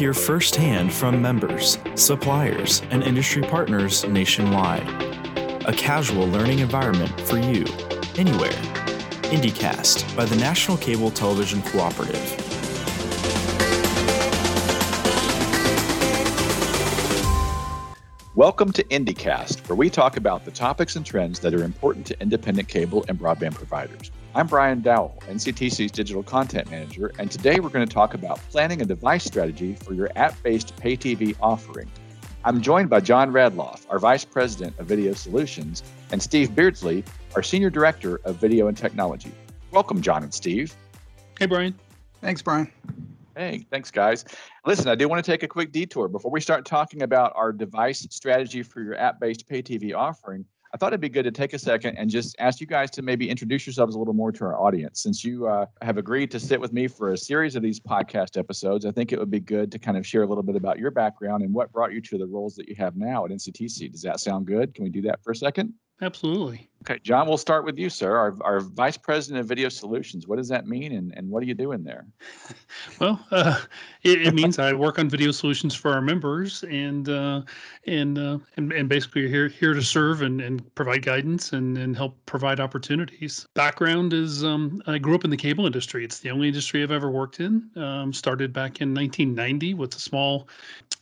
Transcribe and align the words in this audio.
hear 0.00 0.14
firsthand 0.14 0.90
from 0.90 1.20
members, 1.20 1.76
suppliers, 1.94 2.80
and 2.90 3.02
industry 3.02 3.42
partners 3.42 4.02
nationwide. 4.06 4.88
A 5.66 5.74
casual 5.74 6.26
learning 6.28 6.60
environment 6.60 7.20
for 7.20 7.36
you, 7.36 7.66
anywhere. 8.16 8.48
IndyCast 9.28 10.16
by 10.16 10.24
the 10.24 10.36
National 10.36 10.78
Cable 10.78 11.10
Television 11.10 11.60
Cooperative. 11.60 12.49
Welcome 18.40 18.72
to 18.72 18.84
IndyCast, 18.84 19.68
where 19.68 19.76
we 19.76 19.90
talk 19.90 20.16
about 20.16 20.46
the 20.46 20.50
topics 20.50 20.96
and 20.96 21.04
trends 21.04 21.40
that 21.40 21.52
are 21.52 21.62
important 21.62 22.06
to 22.06 22.18
independent 22.22 22.68
cable 22.68 23.04
and 23.06 23.18
broadband 23.18 23.54
providers. 23.54 24.10
I'm 24.34 24.46
Brian 24.46 24.80
Dowell, 24.80 25.22
NCTC's 25.28 25.92
Digital 25.92 26.22
Content 26.22 26.70
Manager, 26.70 27.12
and 27.18 27.30
today 27.30 27.60
we're 27.60 27.68
going 27.68 27.86
to 27.86 27.94
talk 27.94 28.14
about 28.14 28.38
planning 28.48 28.80
a 28.80 28.86
device 28.86 29.24
strategy 29.24 29.74
for 29.74 29.92
your 29.92 30.08
app 30.16 30.42
based 30.42 30.74
pay 30.76 30.96
TV 30.96 31.36
offering. 31.42 31.90
I'm 32.42 32.62
joined 32.62 32.88
by 32.88 33.00
John 33.00 33.30
Radloff, 33.30 33.84
our 33.90 33.98
Vice 33.98 34.24
President 34.24 34.74
of 34.78 34.86
Video 34.86 35.12
Solutions, 35.12 35.82
and 36.10 36.22
Steve 36.22 36.54
Beardsley, 36.54 37.04
our 37.36 37.42
Senior 37.42 37.68
Director 37.68 38.22
of 38.24 38.36
Video 38.36 38.68
and 38.68 38.76
Technology. 38.76 39.32
Welcome, 39.70 40.00
John 40.00 40.22
and 40.22 40.32
Steve. 40.32 40.74
Hey, 41.38 41.44
Brian. 41.44 41.78
Thanks, 42.22 42.40
Brian. 42.40 42.72
Hey, 43.36 43.64
thanks, 43.70 43.90
guys. 43.90 44.24
Listen, 44.66 44.88
I 44.88 44.94
do 44.94 45.08
want 45.08 45.24
to 45.24 45.30
take 45.30 45.42
a 45.42 45.48
quick 45.48 45.72
detour 45.72 46.08
before 46.08 46.30
we 46.30 46.40
start 46.40 46.64
talking 46.64 47.02
about 47.02 47.32
our 47.36 47.52
device 47.52 48.06
strategy 48.10 48.62
for 48.62 48.82
your 48.82 48.96
app 48.96 49.20
based 49.20 49.48
pay 49.48 49.62
TV 49.62 49.94
offering. 49.94 50.44
I 50.72 50.76
thought 50.76 50.88
it'd 50.88 51.00
be 51.00 51.08
good 51.08 51.24
to 51.24 51.32
take 51.32 51.52
a 51.52 51.58
second 51.58 51.96
and 51.96 52.08
just 52.08 52.36
ask 52.38 52.60
you 52.60 52.66
guys 52.66 52.92
to 52.92 53.02
maybe 53.02 53.28
introduce 53.28 53.66
yourselves 53.66 53.96
a 53.96 53.98
little 53.98 54.14
more 54.14 54.30
to 54.30 54.44
our 54.44 54.60
audience. 54.60 55.02
Since 55.02 55.24
you 55.24 55.48
uh, 55.48 55.66
have 55.82 55.98
agreed 55.98 56.30
to 56.30 56.38
sit 56.38 56.60
with 56.60 56.72
me 56.72 56.86
for 56.86 57.12
a 57.12 57.18
series 57.18 57.56
of 57.56 57.62
these 57.62 57.80
podcast 57.80 58.36
episodes, 58.38 58.86
I 58.86 58.92
think 58.92 59.12
it 59.12 59.18
would 59.18 59.32
be 59.32 59.40
good 59.40 59.72
to 59.72 59.80
kind 59.80 59.96
of 59.96 60.06
share 60.06 60.22
a 60.22 60.26
little 60.26 60.44
bit 60.44 60.54
about 60.54 60.78
your 60.78 60.92
background 60.92 61.42
and 61.42 61.52
what 61.52 61.72
brought 61.72 61.92
you 61.92 62.00
to 62.02 62.18
the 62.18 62.26
roles 62.26 62.54
that 62.54 62.68
you 62.68 62.76
have 62.76 62.96
now 62.96 63.24
at 63.24 63.32
NCTC. 63.32 63.90
Does 63.90 64.02
that 64.02 64.20
sound 64.20 64.46
good? 64.46 64.72
Can 64.74 64.84
we 64.84 64.90
do 64.90 65.02
that 65.02 65.22
for 65.24 65.32
a 65.32 65.36
second? 65.36 65.74
Absolutely. 66.00 66.69
Okay, 66.82 66.98
John, 67.02 67.28
we'll 67.28 67.36
start 67.36 67.66
with 67.66 67.78
you, 67.78 67.90
sir. 67.90 68.16
Our, 68.16 68.34
our 68.40 68.60
Vice 68.60 68.96
President 68.96 69.38
of 69.38 69.46
Video 69.46 69.68
Solutions. 69.68 70.26
What 70.26 70.36
does 70.36 70.48
that 70.48 70.66
mean, 70.66 70.92
and, 70.92 71.12
and 71.14 71.28
what 71.28 71.42
are 71.42 71.46
you 71.46 71.54
doing 71.54 71.84
there? 71.84 72.06
Well, 72.98 73.20
uh, 73.30 73.58
it, 74.02 74.26
it, 74.26 74.34
means 74.34 74.58
I 74.58 74.72
work 74.72 74.98
on 74.98 75.08
video 75.08 75.32
solutions 75.32 75.74
for 75.74 75.92
our 75.92 76.00
members, 76.00 76.64
and 76.64 77.08
uh, 77.08 77.42
and, 77.86 78.18
uh, 78.18 78.38
and 78.56 78.72
and 78.72 78.88
basically 78.88 79.28
here 79.28 79.48
here 79.48 79.74
to 79.74 79.82
serve 79.82 80.22
and, 80.22 80.40
and 80.40 80.74
provide 80.74 81.02
guidance 81.02 81.52
and, 81.52 81.76
and 81.78 81.96
help 81.96 82.16
provide 82.26 82.60
opportunities. 82.60 83.46
Background 83.54 84.12
is 84.12 84.44
um, 84.44 84.82
I 84.86 84.98
grew 84.98 85.14
up 85.14 85.24
in 85.24 85.30
the 85.30 85.36
cable 85.36 85.66
industry. 85.66 86.04
It's 86.04 86.20
the 86.20 86.30
only 86.30 86.48
industry 86.48 86.82
I've 86.82 86.92
ever 86.92 87.10
worked 87.10 87.40
in. 87.40 87.70
Um, 87.76 88.12
started 88.12 88.52
back 88.52 88.80
in 88.80 88.94
1990 88.94 89.74
with 89.74 89.94
a 89.94 90.00
small 90.00 90.48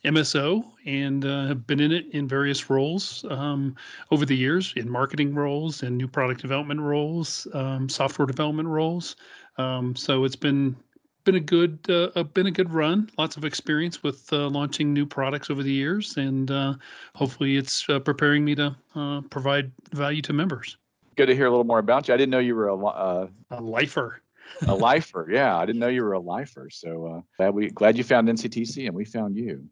MSO, 0.05 0.65
and 0.87 1.25
uh, 1.25 1.47
have 1.47 1.67
been 1.67 1.81
in 1.81 1.93
it 1.93 2.07
in 2.13 2.29
various 2.29 2.71
roles 2.71 3.25
um, 3.31 3.75
over 4.11 4.25
the 4.25 4.37
years 4.37 4.73
in 4.77 4.89
marketing 4.89 5.35
roles 5.35 5.68
roles 5.69 5.83
and 5.83 5.99
new 5.99 6.09
product 6.09 6.41
development 6.41 6.81
roles, 6.81 7.47
um, 7.53 7.89
software 7.89 8.27
development 8.27 8.69
roles. 8.69 9.17
Um, 9.59 9.95
so 9.95 10.25
it's 10.25 10.37
been 10.37 10.77
been 11.25 11.35
a 11.35 11.41
good 11.41 11.79
uh, 11.91 12.23
been 12.23 12.47
a 12.47 12.51
good 12.51 12.73
run. 12.73 13.11
Lots 13.19 13.37
of 13.37 13.45
experience 13.45 14.03
with 14.03 14.33
uh, 14.33 14.49
launching 14.49 14.95
new 14.95 15.05
products 15.05 15.51
over 15.51 15.63
the 15.63 15.73
years, 15.73 16.17
and 16.17 16.51
uh, 16.51 16.75
hopefully 17.15 17.57
it's 17.57 17.87
uh, 17.91 17.99
preparing 17.99 18.45
me 18.45 18.55
to 18.55 18.75
uh, 18.95 19.21
provide 19.31 19.71
value 19.93 20.23
to 20.23 20.33
members. 20.33 20.79
Good 21.17 21.27
to 21.27 21.35
hear 21.35 21.47
a 21.47 21.51
little 21.51 21.65
more 21.65 21.81
about 21.81 22.09
you. 22.09 22.15
I 22.15 22.17
didn't 22.17 22.31
know 22.31 22.39
you 22.39 22.55
were 22.55 22.69
a 22.69 22.87
uh, 22.87 23.27
a 23.51 23.61
lifer. 23.61 24.23
a 24.67 24.75
lifer, 24.89 25.29
yeah. 25.31 25.59
I 25.59 25.67
didn't 25.67 25.81
know 25.81 25.89
you 25.89 26.03
were 26.03 26.15
a 26.15 26.21
lifer. 26.21 26.71
So 26.71 27.25
glad 27.37 27.53
we 27.53 27.71
glad 27.71 27.99
you 27.99 28.05
found 28.05 28.29
NCTC 28.29 28.87
and 28.87 28.95
we 28.95 29.05
found 29.05 29.37
you. 29.37 29.69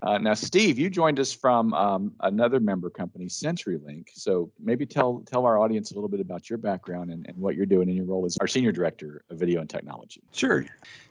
Uh, 0.00 0.16
now, 0.16 0.32
Steve, 0.32 0.78
you 0.78 0.88
joined 0.88 1.18
us 1.18 1.32
from 1.32 1.74
um, 1.74 2.12
another 2.20 2.60
member 2.60 2.88
company, 2.88 3.26
CenturyLink. 3.26 4.08
So 4.12 4.50
maybe 4.60 4.86
tell 4.86 5.24
tell 5.26 5.44
our 5.44 5.58
audience 5.58 5.90
a 5.90 5.94
little 5.94 6.08
bit 6.08 6.20
about 6.20 6.48
your 6.48 6.56
background 6.56 7.10
and, 7.10 7.26
and 7.26 7.36
what 7.36 7.56
you're 7.56 7.66
doing 7.66 7.88
in 7.88 7.96
your 7.96 8.04
role 8.04 8.24
as 8.24 8.36
our 8.40 8.46
senior 8.46 8.70
director 8.70 9.22
of 9.28 9.38
video 9.38 9.60
and 9.60 9.68
technology. 9.68 10.22
Sure. 10.32 10.64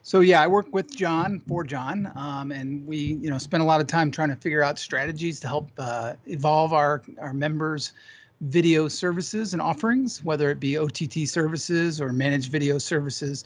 So 0.03 0.22
yeah, 0.22 0.41
I 0.41 0.47
work 0.47 0.67
with 0.72 0.95
John 0.95 1.41
for 1.47 1.66
John, 1.66 2.12
um, 2.16 2.53
and 2.53 2.88
we 2.88 2.97
you 2.97 3.29
know 3.29 3.38
spend 3.38 3.62
a 3.62 3.66
lot 3.66 3.81
of 3.81 3.88
time 3.88 4.09
trying 4.09 4.29
to 4.29 4.38
figure 4.38 4.63
out 4.63 4.79
strategies 4.79 5.41
to 5.41 5.47
help 5.47 5.69
uh, 5.78 6.13
evolve 6.25 6.72
our 6.72 7.03
our 7.19 7.33
members 7.33 7.91
video 8.41 8.88
services 8.88 9.53
and 9.53 9.62
offerings, 9.62 10.23
whether 10.23 10.50
it 10.50 10.59
be 10.59 10.78
OTT 10.78 11.28
services 11.28 12.00
or 12.00 12.13
managed 12.13 12.51
video 12.51 12.78
services. 12.78 13.44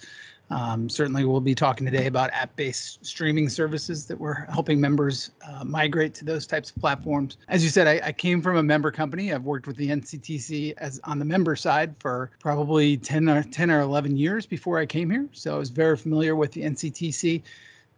Um, 0.49 0.89
certainly, 0.89 1.23
we'll 1.23 1.39
be 1.39 1.55
talking 1.55 1.85
today 1.85 2.07
about 2.07 2.29
app-based 2.33 3.05
streaming 3.05 3.47
services 3.47 4.05
that 4.07 4.19
we're 4.19 4.45
helping 4.47 4.81
members 4.81 5.31
uh, 5.47 5.63
migrate 5.63 6.13
to 6.15 6.25
those 6.25 6.45
types 6.45 6.71
of 6.71 6.75
platforms. 6.77 7.37
As 7.47 7.63
you 7.63 7.69
said, 7.69 7.87
I, 7.87 8.07
I, 8.07 8.11
came 8.11 8.41
from 8.41 8.57
a 8.57 8.63
member 8.63 8.91
company. 8.91 9.31
I've 9.31 9.45
worked 9.45 9.65
with 9.65 9.77
the 9.77 9.87
NCTC 9.87 10.73
as 10.77 10.99
on 11.05 11.19
the 11.19 11.25
member 11.25 11.55
side 11.55 11.95
for 11.99 12.31
probably 12.39 12.97
10 12.97 13.29
or 13.29 13.43
10 13.43 13.71
or 13.71 13.79
11 13.79 14.17
years 14.17 14.45
before 14.45 14.77
I 14.77 14.85
came 14.85 15.09
here. 15.09 15.29
So 15.31 15.55
I 15.55 15.57
was 15.57 15.69
very 15.69 15.95
familiar 15.95 16.35
with 16.35 16.51
the 16.51 16.63
NCTC. 16.63 17.43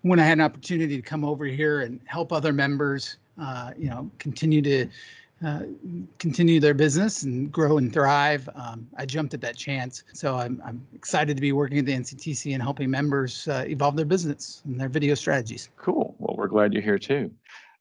When 0.02 0.20
I 0.20 0.24
had 0.24 0.38
an 0.38 0.42
opportunity 0.42 0.96
to 0.96 1.02
come 1.02 1.26
over 1.26 1.46
here 1.46 1.82
and 1.82 2.02
help 2.06 2.32
other 2.32 2.54
members, 2.54 3.18
uh, 3.42 3.72
you 3.76 3.90
know, 3.90 4.12
continue 4.20 4.62
to 4.62 4.88
uh, 5.46 5.64
continue 6.20 6.60
their 6.60 6.74
business 6.74 7.24
and 7.24 7.52
grow 7.52 7.78
and 7.78 7.92
thrive. 7.94 8.48
Um, 8.56 8.88
I 8.98 9.06
jumped 9.06 9.34
at 9.34 9.42
that 9.42 9.56
chance. 9.58 10.04
So 10.14 10.36
I'm, 10.36 10.62
I'm 10.66 10.86
excited 10.94 11.36
to 11.38 11.42
be 11.42 11.52
working 11.52 11.80
at 11.80 11.86
the 11.86 11.94
NCTC 11.94 12.54
and 12.54 12.62
helping 12.62 12.90
members 12.90 13.48
uh, 13.48 13.66
evolve 13.68 13.96
their 13.96 14.06
business 14.06 14.62
and 14.66 14.80
their 14.80 14.90
video 14.90 15.16
strategies. 15.16 15.70
Cool. 15.78 16.16
Well, 16.20 16.36
we're 16.38 16.48
glad 16.48 16.74
you're 16.74 16.82
here 16.82 17.00
too. 17.00 17.32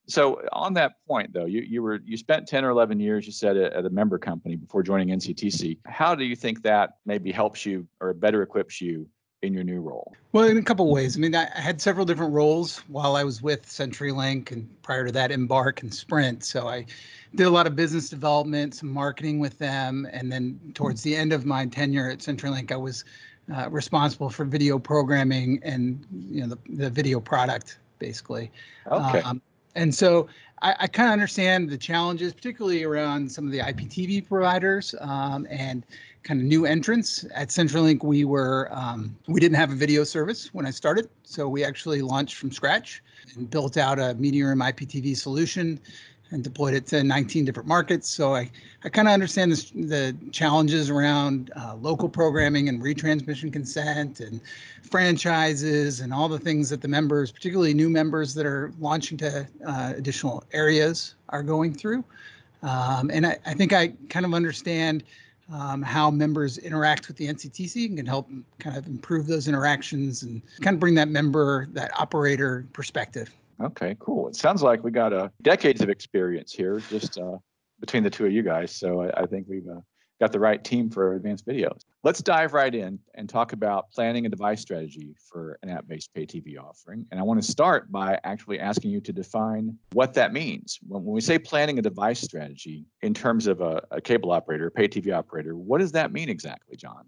So 0.06 0.43
on 0.53 0.75
that 0.75 0.95
point 1.06 1.33
though, 1.33 1.47
you, 1.47 1.61
you 1.61 1.83
were 1.83 2.00
you 2.05 2.17
spent 2.17 2.49
10 2.49 2.65
or 2.65 2.71
11 2.71 2.99
years, 2.99 3.25
you 3.27 3.33
said 3.33 3.56
at 3.56 3.87
a 3.87 3.91
member 3.91 4.19
company 4.19 4.56
before 4.56 4.83
joining 4.83 5.09
NCTC. 5.09 5.79
How 5.87 6.15
do 6.15 6.25
you 6.25 6.34
think 6.34 6.62
that 6.62 6.97
maybe 7.06 7.31
helps 7.31 7.65
you 7.65 7.87
or 8.00 8.12
better 8.12 8.43
equips 8.43 8.81
you 8.81 9.06
in 9.42 9.53
your 9.53 9.64
new 9.64 9.80
role? 9.80 10.14
Well, 10.32 10.47
in 10.47 10.56
a 10.56 10.62
couple 10.62 10.91
ways. 10.91 11.16
I 11.16 11.20
mean, 11.20 11.34
I 11.34 11.47
had 11.54 11.80
several 11.80 12.06
different 12.06 12.32
roles 12.32 12.78
while 12.88 13.16
I 13.16 13.25
was 13.25 13.42
with 13.42 13.66
CenturyLink 13.66 14.53
and 14.53 14.82
prior 14.82 15.04
to 15.04 15.12
that, 15.12 15.30
Embarq 15.30 15.82
and 15.82 15.92
Sprint. 15.92 16.44
So 16.44 16.69
I 16.69 16.86
did 17.34 17.47
a 17.47 17.50
lot 17.50 17.66
of 17.66 17.76
business 17.76 18.08
development, 18.08 18.75
some 18.75 18.91
marketing 18.91 19.41
with 19.41 19.58
them. 19.58 20.08
And 20.12 20.31
then 20.31 20.58
towards 20.75 21.02
the 21.02 21.16
end 21.16 21.32
of 21.32 21.44
my 21.44 21.66
tenure 21.66 22.08
at 22.08 22.19
CenturyLink, 22.19 22.72
I 22.72 22.76
was 22.76 23.04
uh, 23.52 23.69
responsible 23.70 24.31
for 24.31 24.44
video 24.44 24.78
programming 24.78 25.60
and 25.64 26.06
you 26.31 26.42
know 26.42 26.47
the, 26.47 26.58
the 26.76 26.91
video 26.91 27.20
product 27.20 27.78
basically. 27.98 28.50
Okay. 28.91 29.20
Um, 29.20 29.42
and 29.75 29.94
so 29.94 30.28
I, 30.62 30.75
I 30.81 30.86
kind 30.86 31.08
of 31.08 31.12
understand 31.12 31.69
the 31.69 31.76
challenges, 31.76 32.32
particularly 32.32 32.84
around 32.84 33.31
some 33.31 33.47
of 33.47 33.52
the 33.52 33.58
IPTV 33.58 34.28
providers 34.28 34.94
um, 35.00 35.47
and 35.50 35.84
kind 36.22 36.41
of 36.41 36.47
new 36.47 36.66
entrants 36.66 37.25
at 37.34 37.49
CenturyLink. 37.49 38.05
We 38.05 38.25
were 38.25 38.69
um, 38.72 39.16
we 39.27 39.41
didn't 39.41 39.56
have 39.56 39.72
a 39.72 39.75
video 39.75 40.05
service 40.05 40.53
when 40.55 40.66
I 40.66 40.71
started, 40.71 41.09
so 41.25 41.49
we 41.49 41.65
actually 41.65 42.03
launched 42.03 42.37
from 42.37 42.53
scratch 42.53 43.03
and 43.34 43.50
built 43.50 43.77
out 43.77 43.99
a 43.99 44.15
Mediaroom 44.15 44.62
IPTV 44.72 45.16
solution 45.16 45.81
and 46.32 46.43
deployed 46.43 46.72
it 46.75 46.87
to 46.87 47.05
19 47.05 47.44
different 47.44 47.69
markets. 47.69 48.09
So 48.09 48.34
I, 48.34 48.50
I 48.84 48.88
kind 48.88 49.06
of 49.06 49.12
understand 49.12 49.53
this, 49.53 49.71
the 49.71 50.16
challenges 50.32 50.88
around 50.88 51.53
uh, 51.55 51.77
local 51.77 52.09
programming 52.09 52.71
and 52.71 52.82
retransmission 52.82 53.53
consent 53.53 54.21
and 54.21 54.41
franchises 54.82 56.00
and 56.00 56.12
all 56.12 56.28
the 56.28 56.38
things 56.38 56.71
that 56.71 56.81
the 56.81 56.88
members, 56.88 57.31
particularly 57.31 57.75
new 57.75 57.91
members 57.91 58.32
that 58.34 58.47
are 58.47 58.72
launching 58.81 59.19
to 59.19 59.47
uh, 59.66 59.93
additional 59.94 60.43
areas, 60.53 61.15
are 61.28 61.43
going 61.43 61.75
through. 61.75 62.03
Um, 62.62 63.11
and 63.12 63.27
I, 63.27 63.38
I 63.44 63.55
think 63.55 63.72
I 63.72 63.93
kind 64.09 64.25
of 64.25 64.32
understand 64.32 65.05
um, 65.52 65.82
how 65.82 66.10
members 66.10 66.58
interact 66.58 67.08
with 67.08 67.16
the 67.16 67.26
NCTC 67.28 67.86
and 67.86 67.96
can 67.96 68.06
help 68.06 68.28
kind 68.58 68.76
of 68.76 68.86
improve 68.86 69.26
those 69.26 69.48
interactions 69.48 70.22
and 70.22 70.43
kind 70.60 70.75
of 70.75 70.81
bring 70.81 70.94
that 70.94 71.08
member, 71.08 71.69
that 71.72 71.90
operator 71.99 72.66
perspective. 72.72 73.31
Okay, 73.60 73.96
cool. 74.00 74.28
It 74.28 74.37
sounds 74.37 74.62
like 74.62 74.82
we 74.82 74.90
got 74.90 75.12
uh, 75.12 75.28
decades 75.43 75.82
of 75.82 75.90
experience 75.90 76.52
here 76.52 76.81
just 76.88 77.19
uh, 77.19 77.37
between 77.81 78.02
the 78.02 78.10
two 78.10 78.26
of 78.26 78.32
you 78.32 78.43
guys. 78.43 78.75
So 78.75 79.02
I, 79.02 79.22
I 79.22 79.26
think 79.26 79.46
we've 79.49 79.69
uh, 79.69 79.81
got 80.22 80.30
the 80.30 80.38
right 80.38 80.62
team 80.62 80.88
for 80.88 81.14
advanced 81.16 81.44
videos. 81.44 81.80
Let's 82.04 82.22
dive 82.22 82.52
right 82.52 82.72
in 82.72 83.00
and 83.16 83.28
talk 83.28 83.52
about 83.52 83.90
planning 83.90 84.24
a 84.24 84.28
device 84.28 84.60
strategy 84.60 85.16
for 85.19 85.58
an 85.64 85.69
app 85.69 85.88
based 85.88 86.14
pay 86.14 86.26
TV 86.26 86.56
offering. 86.56 87.04
And 87.10 87.19
I 87.19 87.24
want 87.24 87.42
to 87.42 87.50
start 87.50 87.90
by 87.90 88.20
actually 88.22 88.60
asking 88.60 88.92
you 88.92 89.00
to 89.00 89.12
define 89.12 89.76
what 89.94 90.14
that 90.14 90.32
means. 90.32 90.78
When, 90.86 91.02
when 91.02 91.12
we 91.12 91.20
say 91.20 91.40
planning 91.40 91.80
a 91.80 91.82
device 91.82 92.20
strategy 92.20 92.86
in 93.00 93.14
terms 93.14 93.48
of 93.48 93.60
a, 93.62 93.82
a 93.90 94.00
cable 94.00 94.30
operator, 94.30 94.70
pay 94.70 94.86
TV 94.86 95.12
operator, 95.12 95.56
what 95.56 95.78
does 95.78 95.90
that 95.90 96.12
mean 96.12 96.28
exactly, 96.28 96.76
John? 96.76 97.04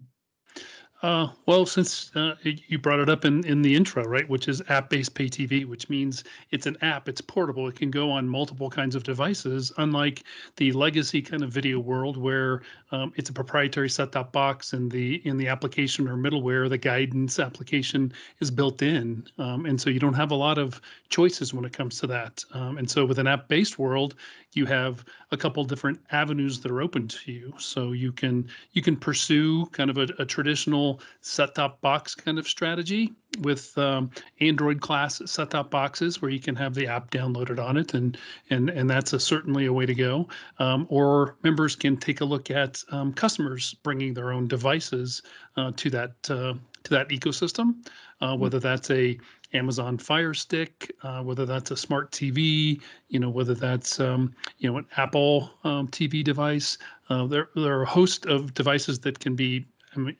Uh, 1.05 1.29
well, 1.45 1.67
since 1.67 2.09
uh, 2.15 2.33
you 2.41 2.79
brought 2.79 2.99
it 2.99 3.09
up 3.09 3.25
in, 3.25 3.45
in 3.45 3.61
the 3.61 3.75
intro, 3.75 4.03
right, 4.05 4.27
which 4.27 4.47
is 4.47 4.63
app 4.69 4.89
based 4.89 5.13
pay 5.13 5.25
TV, 5.25 5.63
which 5.63 5.87
means 5.87 6.23
it's 6.49 6.65
an 6.65 6.75
app, 6.81 7.07
it's 7.07 7.21
portable, 7.21 7.67
it 7.67 7.75
can 7.75 7.91
go 7.91 8.09
on 8.09 8.27
multiple 8.27 8.71
kinds 8.71 8.95
of 8.95 9.03
devices, 9.03 9.71
unlike 9.77 10.23
the 10.55 10.71
legacy 10.71 11.21
kind 11.21 11.43
of 11.43 11.51
video 11.51 11.77
world 11.77 12.17
where 12.17 12.63
um, 12.91 13.13
it's 13.17 13.29
a 13.29 13.33
proprietary 13.33 13.87
set 13.87 14.13
top 14.13 14.31
box 14.31 14.73
and 14.73 14.91
the 14.91 15.21
in 15.27 15.37
the 15.37 15.47
application 15.47 16.07
or 16.07 16.15
middleware, 16.17 16.67
the 16.67 16.77
guidance 16.77 17.37
application 17.37 18.11
is 18.39 18.49
built 18.49 18.81
in. 18.81 19.27
Um, 19.37 19.67
and 19.67 19.79
so 19.79 19.91
you 19.91 19.99
don't 19.99 20.15
have 20.15 20.31
a 20.31 20.35
lot 20.35 20.57
of 20.57 20.81
choices 21.09 21.53
when 21.53 21.65
it 21.65 21.73
comes 21.73 21.99
to 21.99 22.07
that. 22.07 22.43
Um, 22.53 22.79
and 22.79 22.89
so 22.89 23.05
with 23.05 23.19
an 23.19 23.27
app 23.27 23.47
based 23.47 23.77
world, 23.77 24.15
you 24.53 24.65
have 24.65 25.05
a 25.31 25.37
couple 25.37 25.63
different 25.65 25.99
avenues 26.11 26.61
that 26.61 26.71
are 26.71 26.81
open 26.81 27.07
to 27.09 27.31
you. 27.31 27.53
So 27.59 27.91
you 27.91 28.11
can 28.11 28.47
you 28.71 28.81
can 28.81 28.95
pursue 28.95 29.65
kind 29.67 29.89
of 29.89 29.97
a, 29.97 30.07
a 30.17 30.25
traditional 30.25 30.94
set-top 31.21 31.81
box 31.81 32.15
kind 32.15 32.39
of 32.39 32.47
strategy 32.47 33.13
with 33.41 33.77
um, 33.77 34.09
Android 34.39 34.81
class 34.81 35.21
set-top 35.25 35.69
boxes 35.69 36.21
where 36.21 36.31
you 36.31 36.39
can 36.39 36.55
have 36.55 36.73
the 36.73 36.87
app 36.87 37.11
downloaded 37.11 37.63
on 37.63 37.77
it, 37.77 37.93
and 37.93 38.17
and 38.49 38.69
and 38.69 38.89
that's 38.89 39.13
a, 39.13 39.19
certainly 39.19 39.65
a 39.65 39.73
way 39.73 39.85
to 39.85 39.95
go. 39.95 40.27
Um, 40.59 40.85
or 40.89 41.35
members 41.43 41.75
can 41.75 41.97
take 41.97 42.21
a 42.21 42.25
look 42.25 42.51
at 42.51 42.83
um, 42.91 43.13
customers 43.13 43.73
bringing 43.83 44.13
their 44.13 44.31
own 44.31 44.47
devices 44.47 45.21
uh, 45.57 45.71
to 45.75 45.89
that 45.89 46.11
uh, 46.29 46.53
to 46.83 46.89
that 46.89 47.09
ecosystem, 47.09 47.75
uh, 48.21 48.35
whether 48.35 48.59
that's 48.59 48.89
a 48.91 49.17
Amazon 49.53 49.97
Fire 49.97 50.33
Stick, 50.33 50.93
uh, 51.03 51.21
whether 51.21 51.45
that's 51.45 51.71
a 51.71 51.77
smart 51.77 52.11
TV, 52.11 52.81
you 53.09 53.19
know, 53.19 53.29
whether 53.29 53.53
that's 53.53 53.99
um, 53.99 54.33
you 54.57 54.69
know 54.69 54.77
an 54.77 54.85
Apple 54.97 55.51
um, 55.63 55.87
TV 55.87 56.23
device. 56.23 56.77
Uh, 57.09 57.27
there, 57.27 57.49
there 57.55 57.77
are 57.77 57.83
a 57.83 57.87
host 57.87 58.25
of 58.25 58.53
devices 58.53 58.99
that 58.99 59.19
can 59.19 59.35
be 59.35 59.65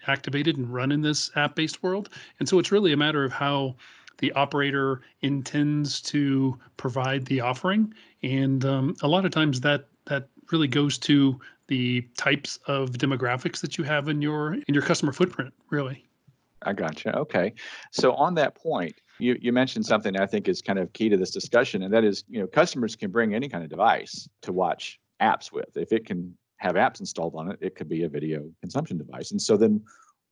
activated 0.07 0.57
and 0.57 0.73
run 0.73 0.91
in 0.91 1.01
this 1.01 1.31
app-based 1.35 1.83
world, 1.83 2.09
and 2.39 2.47
so 2.47 2.59
it's 2.59 2.71
really 2.71 2.93
a 2.93 2.97
matter 2.97 3.23
of 3.23 3.31
how 3.31 3.75
the 4.17 4.31
operator 4.33 5.01
intends 5.21 6.01
to 6.01 6.57
provide 6.77 7.25
the 7.25 7.41
offering, 7.41 7.93
and 8.23 8.65
um, 8.65 8.95
a 9.01 9.07
lot 9.07 9.25
of 9.25 9.31
times 9.31 9.61
that 9.61 9.87
that 10.05 10.29
really 10.51 10.67
goes 10.67 10.97
to 10.97 11.39
the 11.67 12.01
types 12.17 12.59
of 12.67 12.91
demographics 12.91 13.59
that 13.59 13.77
you 13.77 13.83
have 13.83 14.07
in 14.07 14.21
your 14.21 14.53
in 14.53 14.73
your 14.73 14.83
customer 14.83 15.11
footprint, 15.11 15.53
really. 15.69 16.05
I 16.61 16.73
gotcha. 16.73 17.15
Okay. 17.17 17.53
So 17.91 18.13
on 18.13 18.33
that 18.35 18.55
point, 18.55 18.95
you, 19.19 19.37
you 19.39 19.53
mentioned 19.53 19.85
something 19.85 20.17
I 20.17 20.25
think 20.25 20.47
is 20.47 20.61
kind 20.61 20.79
of 20.79 20.91
key 20.93 21.09
to 21.09 21.17
this 21.17 21.31
discussion, 21.31 21.83
and 21.83 21.93
that 21.93 22.03
is, 22.03 22.23
you 22.27 22.39
know, 22.39 22.47
customers 22.47 22.95
can 22.95 23.11
bring 23.11 23.35
any 23.35 23.47
kind 23.47 23.63
of 23.63 23.69
device 23.69 24.27
to 24.41 24.51
watch 24.51 24.99
apps 25.21 25.51
with. 25.51 25.77
If 25.77 25.91
it 25.91 26.05
can 26.05 26.35
have 26.65 26.75
apps 26.75 26.99
installed 26.99 27.35
on 27.35 27.51
it, 27.51 27.59
it 27.61 27.75
could 27.75 27.87
be 27.87 28.03
a 28.03 28.09
video 28.09 28.49
consumption 28.59 28.97
device. 28.97 29.29
And 29.31 29.41
so 29.41 29.55
then 29.55 29.81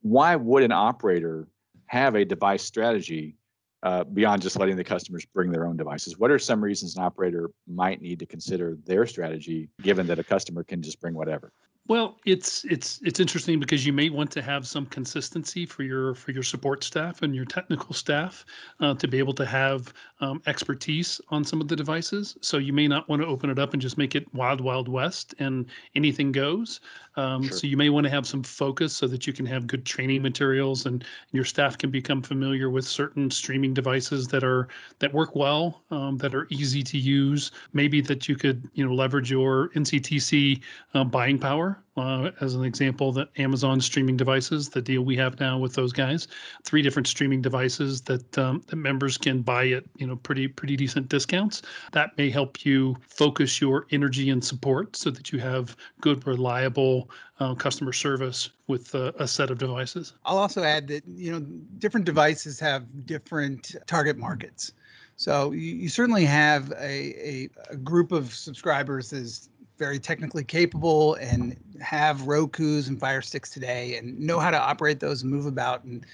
why 0.02 0.34
would 0.34 0.64
an 0.64 0.72
operator 0.72 1.46
have 1.86 2.16
a 2.16 2.24
device 2.24 2.64
strategy 2.64 3.36
uh, 3.84 4.02
beyond 4.02 4.42
just 4.42 4.58
letting 4.58 4.76
the 4.76 4.82
customers 4.82 5.24
bring 5.26 5.52
their 5.52 5.64
own 5.64 5.76
devices? 5.76 6.18
What 6.18 6.32
are 6.32 6.38
some 6.38 6.62
reasons 6.62 6.96
an 6.96 7.04
operator 7.04 7.50
might 7.68 8.02
need 8.02 8.18
to 8.18 8.26
consider 8.26 8.76
their 8.84 9.06
strategy 9.06 9.68
given 9.80 10.08
that 10.08 10.18
a 10.18 10.24
customer 10.24 10.64
can 10.64 10.82
just 10.82 11.00
bring 11.00 11.14
whatever? 11.14 11.52
Well, 11.86 12.16
it's 12.24 12.64
it's 12.64 12.98
it's 13.02 13.20
interesting 13.20 13.60
because 13.60 13.84
you 13.84 13.92
may 13.92 14.08
want 14.08 14.30
to 14.32 14.42
have 14.42 14.66
some 14.66 14.86
consistency 14.86 15.66
for 15.66 15.82
your 15.82 16.14
for 16.14 16.32
your 16.32 16.42
support 16.42 16.82
staff 16.82 17.20
and 17.20 17.36
your 17.36 17.44
technical 17.44 17.92
staff 17.92 18.46
uh, 18.80 18.94
to 18.94 19.06
be 19.06 19.18
able 19.18 19.34
to 19.34 19.44
have 19.44 19.92
um, 20.24 20.42
expertise 20.46 21.20
on 21.28 21.44
some 21.44 21.60
of 21.60 21.68
the 21.68 21.76
devices. 21.76 22.36
So 22.40 22.56
you 22.56 22.72
may 22.72 22.88
not 22.88 23.08
want 23.08 23.20
to 23.20 23.28
open 23.28 23.50
it 23.50 23.58
up 23.58 23.74
and 23.74 23.82
just 23.82 23.98
make 23.98 24.14
it 24.14 24.32
wild 24.32 24.60
wild 24.60 24.88
west 24.88 25.34
and 25.38 25.66
anything 25.94 26.32
goes. 26.32 26.80
Um, 27.16 27.42
sure. 27.42 27.58
So 27.58 27.66
you 27.66 27.76
may 27.76 27.90
want 27.90 28.04
to 28.04 28.10
have 28.10 28.26
some 28.26 28.42
focus 28.42 28.96
so 28.96 29.06
that 29.06 29.26
you 29.26 29.32
can 29.32 29.44
have 29.46 29.66
good 29.66 29.84
training 29.84 30.22
materials 30.22 30.86
and 30.86 31.04
your 31.32 31.44
staff 31.44 31.76
can 31.76 31.90
become 31.90 32.22
familiar 32.22 32.70
with 32.70 32.86
certain 32.86 33.30
streaming 33.30 33.74
devices 33.74 34.26
that 34.28 34.42
are 34.42 34.68
that 34.98 35.12
work 35.12 35.36
well, 35.36 35.82
um, 35.90 36.16
that 36.18 36.34
are 36.34 36.46
easy 36.50 36.82
to 36.82 36.98
use. 36.98 37.50
Maybe 37.72 38.00
that 38.00 38.28
you 38.28 38.36
could 38.36 38.68
you 38.74 38.86
know 38.86 38.94
leverage 38.94 39.30
your 39.30 39.68
NCTC 39.70 40.60
uh, 40.94 41.04
buying 41.04 41.38
power 41.38 41.83
uh, 41.96 42.30
as 42.40 42.54
an 42.54 42.64
example, 42.64 43.12
the 43.12 43.28
Amazon 43.36 43.80
streaming 43.80 44.16
devices, 44.16 44.68
the 44.68 44.82
deal 44.82 45.02
we 45.02 45.16
have 45.16 45.38
now 45.38 45.58
with 45.58 45.74
those 45.74 45.92
guys, 45.92 46.26
three 46.64 46.82
different 46.82 47.06
streaming 47.06 47.40
devices 47.40 48.00
that 48.02 48.36
um, 48.36 48.62
that 48.66 48.76
members 48.76 49.16
can 49.16 49.42
buy 49.42 49.68
at 49.68 49.84
you 49.96 50.06
know 50.06 50.16
pretty 50.16 50.48
pretty 50.48 50.76
decent 50.76 51.08
discounts. 51.08 51.62
That 51.92 52.16
may 52.18 52.30
help 52.30 52.64
you 52.64 52.96
focus 53.06 53.60
your 53.60 53.86
energy 53.92 54.30
and 54.30 54.44
support 54.44 54.96
so 54.96 55.10
that 55.10 55.32
you 55.32 55.38
have 55.38 55.76
good, 56.00 56.26
reliable 56.26 57.10
uh, 57.38 57.54
customer 57.54 57.92
service 57.92 58.50
with 58.66 58.94
uh, 58.94 59.12
a 59.18 59.28
set 59.28 59.50
of 59.50 59.58
devices. 59.58 60.14
I'll 60.24 60.38
also 60.38 60.64
add 60.64 60.88
that 60.88 61.06
you 61.06 61.30
know 61.30 61.40
different 61.78 62.06
devices 62.06 62.58
have 62.58 63.06
different 63.06 63.76
target 63.86 64.18
markets. 64.18 64.72
So 65.16 65.52
you, 65.52 65.74
you 65.76 65.88
certainly 65.88 66.24
have 66.24 66.72
a, 66.72 66.74
a, 66.82 67.48
a, 67.70 67.76
group 67.76 68.10
of 68.10 68.34
subscribers 68.34 69.12
as 69.12 69.48
very 69.78 69.98
technically 69.98 70.44
capable 70.44 71.14
and 71.14 71.56
have 71.80 72.22
Roku's 72.22 72.88
and 72.88 72.98
Fire 72.98 73.22
Sticks 73.22 73.50
today 73.50 73.96
and 73.96 74.18
know 74.18 74.38
how 74.38 74.50
to 74.50 74.58
operate 74.58 75.00
those 75.00 75.22
and 75.22 75.30
move 75.30 75.46
about 75.46 75.84
and 75.84 76.04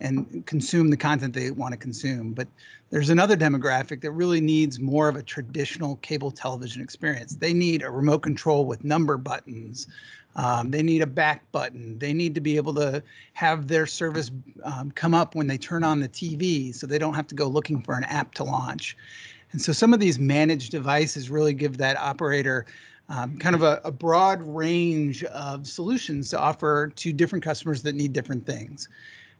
and 0.00 0.44
consume 0.44 0.90
the 0.90 0.96
content 0.96 1.32
they 1.32 1.50
want 1.50 1.72
to 1.72 1.78
consume. 1.78 2.32
But 2.32 2.48
there's 2.90 3.08
another 3.08 3.36
demographic 3.36 4.02
that 4.02 4.10
really 4.10 4.40
needs 4.40 4.78
more 4.78 5.08
of 5.08 5.16
a 5.16 5.22
traditional 5.22 5.96
cable 5.96 6.30
television 6.30 6.82
experience. 6.82 7.36
They 7.36 7.54
need 7.54 7.82
a 7.82 7.90
remote 7.90 8.18
control 8.18 8.66
with 8.66 8.84
number 8.84 9.16
buttons. 9.16 9.86
Um, 10.36 10.70
they 10.70 10.82
need 10.82 11.00
a 11.00 11.06
back 11.06 11.50
button. 11.50 11.98
They 11.98 12.12
need 12.12 12.34
to 12.34 12.42
be 12.42 12.56
able 12.56 12.74
to 12.74 13.02
have 13.32 13.68
their 13.68 13.86
service 13.86 14.30
um, 14.64 14.90
come 14.90 15.14
up 15.14 15.34
when 15.34 15.46
they 15.46 15.56
turn 15.56 15.82
on 15.82 16.00
the 16.00 16.10
TV 16.10 16.74
so 16.74 16.86
they 16.86 16.98
don't 16.98 17.14
have 17.14 17.26
to 17.28 17.34
go 17.34 17.46
looking 17.46 17.80
for 17.80 17.94
an 17.94 18.04
app 18.04 18.34
to 18.34 18.44
launch. 18.44 18.98
And 19.52 19.62
so 19.62 19.72
some 19.72 19.94
of 19.94 20.00
these 20.00 20.18
managed 20.18 20.72
devices 20.72 21.30
really 21.30 21.54
give 21.54 21.78
that 21.78 21.96
operator 21.96 22.66
um, 23.08 23.36
kind 23.38 23.54
of 23.54 23.62
a, 23.62 23.80
a, 23.84 23.92
broad 23.92 24.42
range 24.42 25.22
of 25.24 25.66
solutions 25.66 26.30
to 26.30 26.38
offer 26.38 26.92
to 26.96 27.12
different 27.12 27.44
customers 27.44 27.82
that 27.82 27.94
need 27.94 28.12
different 28.12 28.44
things. 28.44 28.88